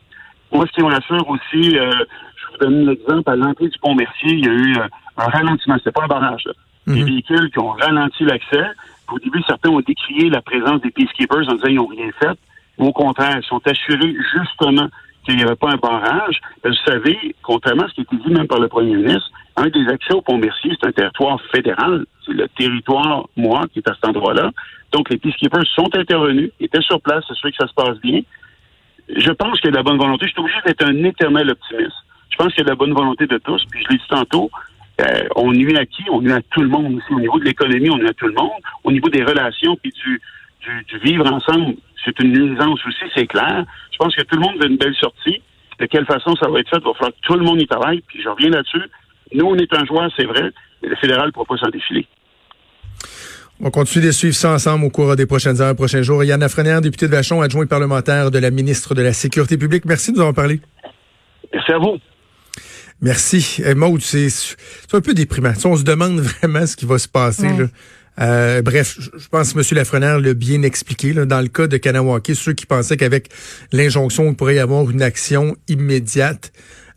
Moi, 0.52 0.66
ce 0.68 0.74
qui 0.74 0.82
me 0.82 0.92
rassure 0.92 1.28
aussi, 1.28 1.78
euh, 1.78 1.92
je 1.92 2.52
vous 2.52 2.58
donne 2.60 2.86
l'exemple, 2.88 3.30
à 3.30 3.36
l'entrée 3.36 3.68
du 3.68 3.80
pont 3.80 3.96
Mercier, 3.96 4.34
il 4.34 4.46
y 4.46 4.50
a 4.50 4.54
eu 4.54 4.78
euh, 4.78 4.88
un 5.18 5.26
ralentissement. 5.26 5.78
C'était 5.80 5.92
pas 5.92 6.04
un 6.04 6.08
barrage. 6.08 6.44
Là. 6.46 6.54
Des 6.88 7.02
mhm. 7.02 7.08
véhicules 7.08 7.52
qui 7.52 7.60
ont 7.60 7.72
ralenti 7.72 8.24
l'accès. 8.24 8.66
Au 9.12 9.20
début, 9.20 9.42
certains 9.48 9.70
ont 9.70 9.82
décrié 9.82 10.30
la 10.30 10.42
présence 10.42 10.82
des 10.82 10.92
peacekeepers 10.92 11.50
en 11.50 11.56
disant 11.56 11.68
qu'ils 11.68 11.76
n'ont 11.76 11.88
rien 11.88 12.10
fait. 12.20 12.38
Au 12.78 12.92
contraire, 12.92 13.38
ils 13.38 13.46
sont 13.46 13.62
assurés 13.68 14.16
justement 14.34 14.88
qu'il 15.24 15.38
n'y 15.38 15.44
avait 15.44 15.56
pas 15.56 15.72
un 15.72 15.78
barrage. 15.78 16.40
Vous 16.64 16.74
savez, 16.86 17.36
contrairement 17.42 17.84
à 17.84 17.88
ce 17.90 17.94
qui 17.94 18.02
a 18.02 18.04
été 18.04 18.16
dit 18.18 18.34
même 18.34 18.48
par 18.48 18.60
le 18.60 18.68
premier 18.68 18.96
ministre, 18.96 19.30
un 19.56 19.68
des 19.68 19.88
accès 19.88 20.14
au 20.14 20.22
Pont-Mercier, 20.22 20.76
c'est 20.80 20.88
un 20.88 20.92
territoire 20.92 21.40
fédéral. 21.54 22.06
C'est 22.26 22.34
le 22.34 22.48
territoire, 22.50 23.28
moi, 23.36 23.62
qui 23.72 23.80
est 23.80 23.90
à 23.90 23.94
cet 23.94 24.06
endroit-là. 24.06 24.52
Donc, 24.92 25.10
les 25.10 25.18
peacekeepers 25.18 25.66
sont 25.76 25.90
intervenus, 25.96 26.52
étaient 26.60 26.82
sur 26.82 27.02
place, 27.02 27.24
c'est 27.28 27.36
sûr 27.36 27.52
que 27.52 27.58
ça 27.58 27.68
se 27.68 27.74
passe 27.74 28.00
bien. 28.00 28.22
Je 29.16 29.32
pense 29.32 29.60
qu'il 29.60 29.66
y 29.66 29.68
a 29.70 29.72
de 29.72 29.78
la 29.78 29.84
bonne 29.84 29.98
volonté. 29.98 30.26
Je 30.28 30.32
suis 30.32 30.42
obligé 30.42 30.60
d'être 30.66 30.86
un 30.86 31.04
éternel 31.04 31.52
optimiste. 31.52 31.96
Je 32.30 32.38
pense 32.38 32.48
qu'il 32.54 32.60
y 32.60 32.62
a 32.62 32.66
de 32.66 32.70
la 32.70 32.76
bonne 32.76 32.94
volonté 32.94 33.28
de 33.28 33.38
tous. 33.38 33.64
Puis 33.70 33.84
je 33.84 33.90
l'ai 33.90 33.98
dit 33.98 34.08
tantôt, 34.10 34.50
euh, 35.02 35.28
on 35.36 35.52
nuit 35.52 35.76
à 35.78 35.86
qui? 35.86 36.04
On 36.12 36.22
nuit 36.22 36.32
à 36.32 36.42
tout 36.42 36.62
le 36.62 36.68
monde 36.68 36.96
aussi. 36.96 37.14
Au 37.14 37.20
niveau 37.20 37.40
de 37.40 37.46
l'économie, 37.46 37.90
on 37.90 37.98
nuit 37.98 38.10
à 38.10 38.14
tout 38.14 38.28
le 38.28 38.34
monde. 38.34 38.62
Au 38.84 38.92
niveau 38.92 39.10
des 39.10 39.24
relations 39.24 39.76
puis 39.82 39.92
du, 39.92 40.22
du, 40.88 40.98
vivre 41.00 41.26
ensemble, 41.32 41.76
c'est 42.06 42.18
une 42.20 42.32
nuisance 42.32 42.80
aussi, 42.86 43.04
c'est 43.16 43.28
clair. 43.28 43.66
Je 43.92 43.98
pense 43.98 44.16
que 44.16 44.22
tout 44.24 44.36
le 44.36 44.42
monde 44.42 44.58
veut 44.62 44.70
une 44.70 44.78
belle 44.78 44.96
sortie. 44.96 45.42
De 45.80 45.86
quelle 45.88 46.06
façon 46.06 46.36
ça 46.36 46.48
va 46.50 46.60
être 46.60 46.70
fait? 46.70 46.78
Il 46.78 46.84
va 46.84 46.94
falloir 46.94 47.12
que 47.12 47.22
tout 47.22 47.34
le 47.34 47.44
monde 47.44 47.62
y 47.62 47.68
travaille. 47.68 48.02
Puis 48.08 48.22
je 48.22 48.30
reviens 48.30 48.52
là-dessus. 48.52 48.84
Nous, 49.34 49.46
on 49.46 49.56
est 49.56 49.74
un 49.74 49.86
joueur, 49.86 50.12
c'est 50.16 50.26
vrai, 50.26 50.52
mais 50.82 50.90
le 50.90 50.96
fédéral 50.98 51.28
ne 51.28 51.32
pourra 51.32 51.46
pas 51.46 51.58
s'en 51.58 51.70
défiler. 51.70 52.06
On 53.60 53.72
continue 53.72 54.06
de 54.06 54.12
suivre 54.12 54.36
ça 54.36 54.52
ensemble 54.52 54.86
au 54.86 54.90
cours 54.90 55.16
des 55.16 55.26
prochaines 55.26 55.62
heures, 55.62 55.76
prochains 55.76 56.02
jours. 56.02 56.24
Yann 56.24 56.40
Lafrenière, 56.40 56.82
député 56.82 57.08
de 57.08 57.12
Vachon, 57.12 57.42
adjoint 57.42 57.66
parlementaire 57.66 58.30
de 58.30 58.38
la 58.38 58.52
ministre 58.52 58.94
de 58.94 59.02
la 59.02 59.14
Sécurité 59.14 59.58
publique. 59.58 59.86
Merci 59.86 60.12
de 60.12 60.18
nous 60.18 60.22
avoir 60.22 60.36
parlé. 60.36 60.60
Merci 61.52 61.72
à 61.72 61.78
vous. 61.78 61.98
Merci. 63.02 63.62
Eh, 63.66 63.76
Maud, 63.76 64.02
c'est 64.02 64.28
un 64.94 65.02
peu 65.02 65.14
déprimant. 65.14 65.54
On 65.66 65.76
se 65.76 65.84
demande 65.84 66.20
vraiment 66.42 66.66
ce 66.66 66.76
qui 66.76 66.86
va 66.86 66.98
se 66.98 67.08
passer. 67.08 67.48
Euh, 68.20 68.62
bref, 68.62 68.98
je 69.00 69.28
pense 69.28 69.54
que 69.54 69.60
M. 69.60 69.66
Lafrenière 69.72 70.20
l'a 70.20 70.34
bien 70.34 70.62
expliqué. 70.62 71.14
Là, 71.14 71.26
dans 71.26 71.42
le 71.42 71.48
cas 71.48 71.68
de 71.68 71.78
Kanawaki, 71.78 72.36
ceux 72.36 72.54
qui 72.54 72.66
pensaient 72.66 72.98
qu'avec 72.98 73.30
l'injonction, 73.72 74.30
il 74.30 74.36
pourrait 74.36 74.56
y 74.56 74.60
avoir 74.60 74.90
une 74.90 75.02
action 75.02 75.56
immédiate, 75.68 76.52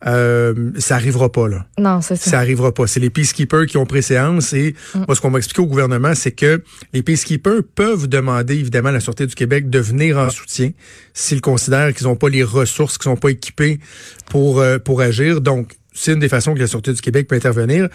euh, 0.07 0.73
ça 0.79 0.97
arrivera 0.97 1.33
pas 1.33 1.49
là. 1.49 1.67
Non, 1.79 2.03
c'est 2.03 2.17
ça. 2.17 2.33
Ça 2.33 2.39
arrivera 2.39 2.73
pas. 2.73 2.87
C'est 2.87 3.01
les 3.01 3.09
peacekeepers 3.09 3.67
qui 3.67 3.79
ont 3.79 3.87
préséance 3.87 4.53
et 4.53 4.75
mm. 4.95 5.05
moi 5.07 5.17
ce 5.17 5.21
qu'on 5.23 5.31
m'a 5.31 5.39
expliqué 5.39 5.63
au 5.63 5.67
gouvernement, 5.67 6.15
c'est 6.15 6.33
que 6.33 6.63
les 6.93 7.03
peacekeepers 7.03 7.63
peuvent 7.75 8.07
demander 8.07 8.57
évidemment 8.57 8.91
à 8.91 8.93
la 8.93 9.01
Sûreté 9.01 9.27
du 9.27 9.35
Québec 9.35 9.71
de 9.71 9.79
venir 9.79 10.19
en 10.19 10.29
soutien 10.29 10.71
s'ils 11.15 11.41
considèrent 11.41 11.95
qu'ils 11.95 12.07
n'ont 12.07 12.17
pas 12.17 12.29
les 12.29 12.45
ressources, 12.45 12.99
qu'ils 12.99 13.05
sont 13.05 13.17
pas 13.17 13.31
équipés 13.31 13.81
pour 14.29 14.61
euh, 14.61 14.79
pour 14.79 15.01
agir. 15.01 15.41
Donc 15.41 15.73
c'est 15.97 16.13
une 16.13 16.21
des 16.21 16.29
façons 16.29 16.55
que 16.55 16.61
la 16.61 16.67
Sûreté 16.67 16.93
du 16.93 17.01
Québec 17.01 17.27
peut 17.27 17.37
intervenir. 17.37 17.89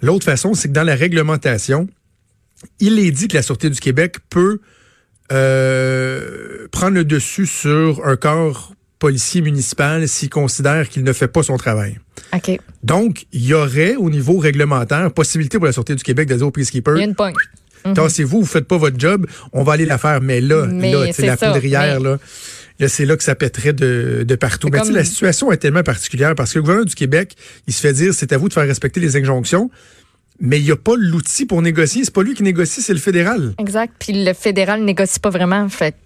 L'autre 0.00 0.24
façon, 0.24 0.54
c'est 0.54 0.68
que 0.68 0.72
dans 0.72 0.84
la 0.84 0.94
réglementation, 0.94 1.88
il 2.80 2.98
est 2.98 3.10
dit 3.10 3.28
que 3.28 3.36
la 3.36 3.42
Sûreté 3.42 3.68
du 3.68 3.80
Québec 3.80 4.16
peut 4.30 4.60
euh, 5.32 6.68
prendre 6.70 6.94
le 6.94 7.04
dessus 7.04 7.46
sur 7.46 8.06
un 8.06 8.16
corps 8.16 8.72
policier 8.98 9.42
municipal 9.42 10.08
s'il 10.08 10.30
considère 10.30 10.88
qu'il 10.88 11.04
ne 11.04 11.12
fait 11.12 11.28
pas 11.28 11.42
son 11.42 11.56
travail. 11.56 11.98
Donc, 12.82 13.26
il 13.32 13.44
y 13.44 13.54
aurait 13.54 13.96
au 13.96 14.10
niveau 14.10 14.38
réglementaire 14.38 15.12
possibilité 15.12 15.58
pour 15.58 15.66
la 15.66 15.72
Sûreté 15.72 15.94
du 15.94 16.02
Québec 16.02 16.28
de 16.28 16.36
dire 16.36 16.46
aux 16.46 16.50
peacekeepers. 16.50 16.96
Il 16.96 17.00
y 17.00 17.02
a 17.02 17.06
une 17.06 17.14
pointe. 17.14 17.34
c'est 18.08 18.24
vous, 18.24 18.40
vous 18.40 18.46
faites 18.46 18.66
pas 18.66 18.76
votre 18.76 18.98
job, 18.98 19.26
on 19.52 19.62
va 19.62 19.74
aller 19.74 19.86
la 19.86 19.98
faire. 19.98 20.20
Mais 20.20 20.40
là, 20.40 20.66
là, 20.66 21.12
c'est 21.12 21.26
la 21.26 21.36
poudrière, 21.36 22.00
là. 22.00 22.18
Là, 22.78 22.88
c'est 22.88 23.04
là 23.04 23.16
que 23.16 23.24
ça 23.24 23.34
pèterait 23.34 23.72
de, 23.72 24.24
de 24.26 24.34
partout. 24.36 24.68
Mais 24.72 24.78
la 24.90 25.04
situation 25.04 25.50
est 25.50 25.56
tellement 25.56 25.82
particulière 25.82 26.34
parce 26.34 26.52
que 26.52 26.58
le 26.58 26.62
gouvernement 26.62 26.86
du 26.86 26.94
Québec, 26.94 27.36
il 27.66 27.72
se 27.72 27.80
fait 27.80 27.92
dire, 27.92 28.14
c'est 28.14 28.32
à 28.32 28.38
vous 28.38 28.48
de 28.48 28.52
faire 28.52 28.66
respecter 28.66 29.00
les 29.00 29.16
injonctions 29.16 29.70
mais 30.40 30.60
il 30.60 30.64
n'y 30.64 30.70
a 30.70 30.76
pas 30.76 30.94
l'outil 30.96 31.46
pour 31.46 31.62
négocier. 31.62 32.04
C'est 32.04 32.14
pas 32.14 32.22
lui 32.22 32.34
qui 32.34 32.42
négocie, 32.42 32.80
c'est 32.80 32.92
le 32.92 33.00
fédéral. 33.00 33.54
Exact. 33.58 33.92
Puis 33.98 34.24
le 34.24 34.32
fédéral 34.34 34.84
négocie 34.84 35.18
pas 35.20 35.30
vraiment. 35.30 35.68
Fait 35.68 35.96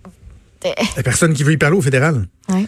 la 0.96 1.02
personne 1.02 1.34
qui 1.34 1.42
veut 1.42 1.52
y 1.52 1.56
parler 1.56 1.76
au 1.76 1.82
fédéral. 1.82 2.26
Ouais. 2.48 2.66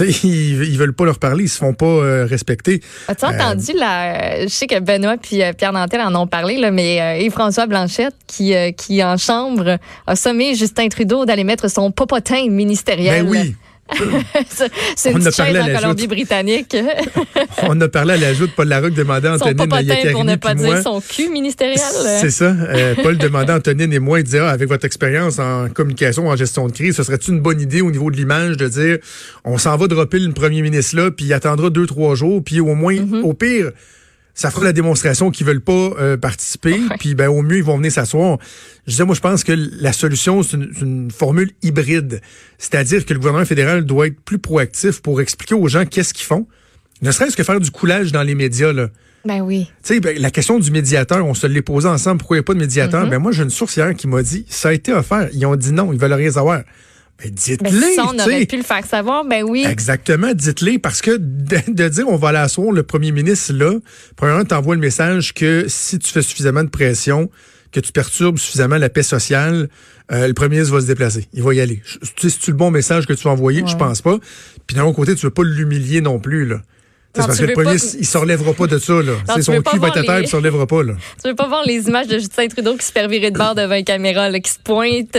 Ils, 0.24 0.64
ils 0.64 0.78
veulent 0.78 0.94
pas 0.94 1.04
leur 1.04 1.18
parler, 1.18 1.44
ils 1.44 1.48
se 1.48 1.58
font 1.58 1.74
pas 1.74 1.86
euh, 1.86 2.26
respecter. 2.26 2.80
As-tu 3.08 3.24
entendu 3.24 3.72
la 3.74 4.42
Je 4.42 4.48
sais 4.48 4.66
que 4.66 4.78
Benoît 4.80 5.16
puis 5.16 5.42
euh, 5.42 5.52
Pierre 5.52 5.72
Nantel 5.72 6.00
en 6.00 6.14
ont 6.14 6.26
parlé 6.26 6.56
là, 6.56 6.70
mais 6.70 7.00
euh, 7.00 7.24
Yves-François 7.24 7.66
Blanchette 7.66 8.14
qui 8.26 8.54
qui 8.76 9.02
en 9.04 9.16
chambre 9.16 9.78
a 10.06 10.16
sommé 10.16 10.54
Justin 10.54 10.88
Trudeau 10.88 11.24
d'aller 11.24 11.44
mettre 11.44 11.68
son 11.70 11.90
popotin 11.90 12.48
ministériel. 12.48 13.24
Ben 13.24 13.30
oui. 13.30 13.56
c'est 14.96 15.10
une 15.10 15.26
en 15.26 15.80
Colombie-Britannique. 15.80 16.76
on 17.62 17.80
a 17.80 17.88
parlé 17.88 18.14
à 18.14 18.16
l'ajout 18.16 18.46
de 18.46 18.52
Paul 18.52 18.68
Larocque 18.68 18.94
demandait 18.94 19.28
à 19.28 19.34
Antonine 19.34 19.56
pour 20.12 20.24
ne 20.24 20.36
pas 20.36 20.54
dire 20.54 20.82
son 20.82 21.00
cul 21.00 21.28
ministériel. 21.28 21.78
C'est 21.78 22.30
ça. 22.30 22.46
Euh, 22.46 22.94
Paul 23.02 23.18
demandait 23.18 23.52
à 23.52 23.56
Antonine 23.56 23.92
et 23.92 23.98
moi, 23.98 24.20
il 24.20 24.24
disait, 24.24 24.38
ah, 24.38 24.50
avec 24.50 24.68
votre 24.68 24.84
expérience 24.84 25.38
en 25.38 25.68
communication, 25.68 26.28
en 26.28 26.36
gestion 26.36 26.66
de 26.66 26.72
crise, 26.72 26.96
ce 26.96 27.02
serait 27.02 27.16
une 27.16 27.40
bonne 27.40 27.60
idée 27.60 27.80
au 27.80 27.90
niveau 27.90 28.10
de 28.10 28.16
l'image 28.16 28.56
de 28.56 28.68
dire, 28.68 28.98
on 29.44 29.58
s'en 29.58 29.76
va 29.76 29.86
dropper 29.88 30.18
le 30.18 30.32
premier 30.32 30.62
ministre 30.62 30.96
là, 30.96 31.10
puis 31.10 31.26
il 31.26 31.32
attendra 31.32 31.70
deux, 31.70 31.86
trois 31.86 32.14
jours, 32.14 32.42
puis 32.44 32.60
au 32.60 32.74
moins, 32.74 32.94
mm-hmm. 32.94 33.22
au 33.22 33.34
pire, 33.34 33.72
ça 34.34 34.50
fera 34.50 34.64
la 34.64 34.72
démonstration 34.72 35.30
qu'ils 35.30 35.46
veulent 35.46 35.60
pas 35.60 35.72
euh, 35.72 36.16
participer, 36.16 36.80
puis 36.98 37.14
ben 37.14 37.28
au 37.28 37.42
mieux 37.42 37.58
ils 37.58 37.64
vont 37.64 37.76
venir 37.76 37.92
s'asseoir. 37.92 38.38
Je 38.86 38.92
disais 38.92 39.04
moi 39.04 39.14
je 39.14 39.20
pense 39.20 39.44
que 39.44 39.52
la 39.52 39.92
solution 39.92 40.42
c'est 40.42 40.56
une, 40.56 41.10
formule 41.10 41.50
hybride, 41.62 42.20
c'est-à-dire 42.58 43.04
que 43.04 43.12
le 43.12 43.18
gouvernement 43.18 43.44
fédéral 43.44 43.84
doit 43.84 44.06
être 44.06 44.20
plus 44.20 44.38
proactif 44.38 45.02
pour 45.02 45.20
expliquer 45.20 45.54
aux 45.54 45.68
gens 45.68 45.84
qu'est-ce 45.84 46.14
qu'ils 46.14 46.26
font, 46.26 46.46
ne 47.02 47.10
serait-ce 47.10 47.36
que 47.36 47.44
faire 47.44 47.60
du 47.60 47.70
coulage 47.70 48.12
dans 48.12 48.22
les 48.22 48.34
médias 48.34 48.72
là. 48.72 48.88
Ben 49.24 49.40
oui. 49.40 49.70
Tu 49.84 49.94
sais, 49.94 50.00
ben, 50.00 50.18
la 50.18 50.32
question 50.32 50.58
du 50.58 50.72
médiateur, 50.72 51.24
on 51.24 51.34
se 51.34 51.46
l'est 51.46 51.62
posé 51.62 51.86
ensemble. 51.86 52.18
Pourquoi 52.18 52.36
il 52.36 52.40
n'y 52.40 52.42
a 52.42 52.44
pas 52.44 52.54
de 52.54 52.58
médiateur? 52.58 53.06
Mm-hmm. 53.06 53.10
Ben 53.10 53.18
moi, 53.20 53.30
j'ai 53.30 53.44
une 53.44 53.50
source 53.50 53.76
hier 53.76 53.94
qui 53.94 54.08
m'a 54.08 54.20
dit, 54.20 54.44
ça 54.48 54.70
a 54.70 54.72
été 54.72 54.92
offert. 54.92 55.28
Ils 55.32 55.46
ont 55.46 55.54
dit 55.54 55.70
non, 55.70 55.92
ils 55.92 55.98
veulent 55.98 56.12
rien 56.12 56.32
savoir. 56.32 56.62
Ben, 57.18 57.30
dites-les. 57.30 57.98
on 58.00 58.18
aurait 58.18 58.46
pu 58.46 58.56
le 58.56 58.62
faire 58.62 58.84
savoir, 58.84 59.24
ben 59.24 59.44
oui. 59.44 59.64
Exactement, 59.68 60.34
dites-les, 60.34 60.78
parce 60.78 61.02
que 61.02 61.16
de, 61.18 61.88
dire 61.88 62.08
on 62.08 62.16
va 62.16 62.30
aller 62.30 62.38
asseoir 62.38 62.72
le 62.72 62.82
premier 62.82 63.12
ministre 63.12 63.52
là, 63.52 63.78
premièrement, 64.16 64.44
t'envoies 64.44 64.74
le 64.74 64.80
message 64.80 65.32
que 65.34 65.66
si 65.68 65.98
tu 65.98 66.10
fais 66.10 66.22
suffisamment 66.22 66.64
de 66.64 66.68
pression, 66.68 67.30
que 67.70 67.80
tu 67.80 67.92
perturbes 67.92 68.38
suffisamment 68.38 68.76
la 68.76 68.88
paix 68.88 69.02
sociale, 69.02 69.68
euh, 70.10 70.26
le 70.26 70.34
premier 70.34 70.56
ministre 70.56 70.74
va 70.74 70.80
se 70.80 70.86
déplacer. 70.86 71.26
Il 71.32 71.42
va 71.42 71.54
y 71.54 71.60
aller. 71.60 71.82
C'est-tu 72.16 72.50
le 72.50 72.56
bon 72.56 72.70
message 72.70 73.06
que 73.06 73.12
tu 73.14 73.24
vas 73.24 73.30
envoyer? 73.30 73.62
Je 73.66 73.76
pense 73.76 74.02
pas. 74.02 74.18
Puis 74.66 74.76
d'un 74.76 74.84
autre 74.84 74.96
côté, 74.96 75.14
tu 75.14 75.24
veux 75.26 75.30
pas 75.30 75.42
l'humilier 75.42 76.00
non 76.00 76.18
plus, 76.18 76.44
là. 76.44 76.60
C'est 77.14 77.26
parce 77.26 77.38
que 77.38 77.44
le 77.44 77.52
premier, 77.52 77.74
il 77.74 78.06
se 78.06 78.16
relèvera 78.18 78.54
pas 78.54 78.66
de 78.66 78.78
ça. 78.78 78.94
Là. 78.94 79.12
C'est 79.34 79.42
son 79.42 79.60
cul 79.60 79.78
va 79.78 79.88
être 79.88 79.98
à 79.98 80.02
terre, 80.02 80.20
il 80.20 80.28
se 80.28 80.36
relèvera 80.36 80.66
pas. 80.66 80.82
Là. 80.82 80.94
Tu 81.22 81.28
veux 81.28 81.34
pas 81.34 81.46
voir 81.46 81.62
les 81.66 81.86
images 81.86 82.06
de 82.06 82.18
Justin 82.18 82.48
Trudeau 82.48 82.74
qui 82.74 82.86
se 82.86 82.92
fait 82.92 83.06
virer 83.06 83.30
de 83.30 83.36
bord 83.36 83.54
devant 83.54 83.74
une 83.74 83.84
caméra, 83.84 84.30
là, 84.30 84.40
qui 84.40 84.50
se 84.50 84.58
pointe 84.58 85.18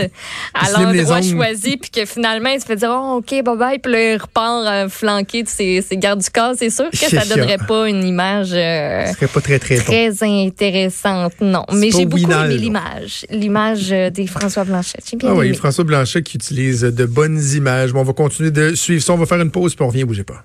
à 0.54 0.70
l'endroit 0.72 1.22
choisi, 1.22 1.76
puis 1.76 1.90
que 1.90 2.04
finalement, 2.04 2.50
il 2.50 2.60
se 2.60 2.66
fait 2.66 2.74
dire 2.76 2.90
oh, 2.90 3.18
OK, 3.18 3.30
bye 3.30 3.56
bye, 3.56 3.78
puis 3.78 3.92
là, 3.92 4.12
il 4.12 4.16
repart 4.16 4.66
euh, 4.66 4.88
flanqué 4.88 5.44
de 5.44 5.48
ses, 5.48 5.82
ses, 5.82 5.96
gardes 5.96 6.20
du 6.20 6.30
corps. 6.30 6.54
C'est 6.58 6.70
sûr 6.70 6.90
que 6.90 6.96
ça 6.96 7.24
donnerait 7.26 7.58
pas 7.58 7.88
une 7.88 8.04
image 8.04 8.50
euh, 8.52 9.06
serait 9.12 9.28
pas 9.28 9.40
très, 9.40 9.60
très, 9.60 9.76
très 9.76 10.22
intéressante. 10.22 11.34
Non, 11.40 11.64
mais 11.72 11.90
j'ai 11.92 12.06
beaucoup 12.06 12.30
aimé 12.30 12.56
l'image. 12.56 13.24
L'image 13.30 13.92
euh, 13.92 14.10
des 14.10 14.26
François 14.26 14.64
Blanchet. 14.64 14.98
Bien 15.16 15.30
ah 15.30 15.34
oui, 15.34 15.54
François 15.54 15.84
Blanchet 15.84 16.22
qui 16.22 16.38
utilise 16.38 16.80
de 16.80 17.06
bonnes 17.06 17.40
images. 17.54 17.92
Bon, 17.92 18.00
on 18.00 18.04
va 18.04 18.12
continuer 18.12 18.50
de 18.50 18.74
suivre 18.74 19.02
ça. 19.02 19.12
On 19.12 19.16
va 19.16 19.26
faire 19.26 19.40
une 19.40 19.52
pause, 19.52 19.76
puis 19.76 19.84
on 19.84 19.88
revient, 19.88 20.04
bougez 20.04 20.24
pas. 20.24 20.42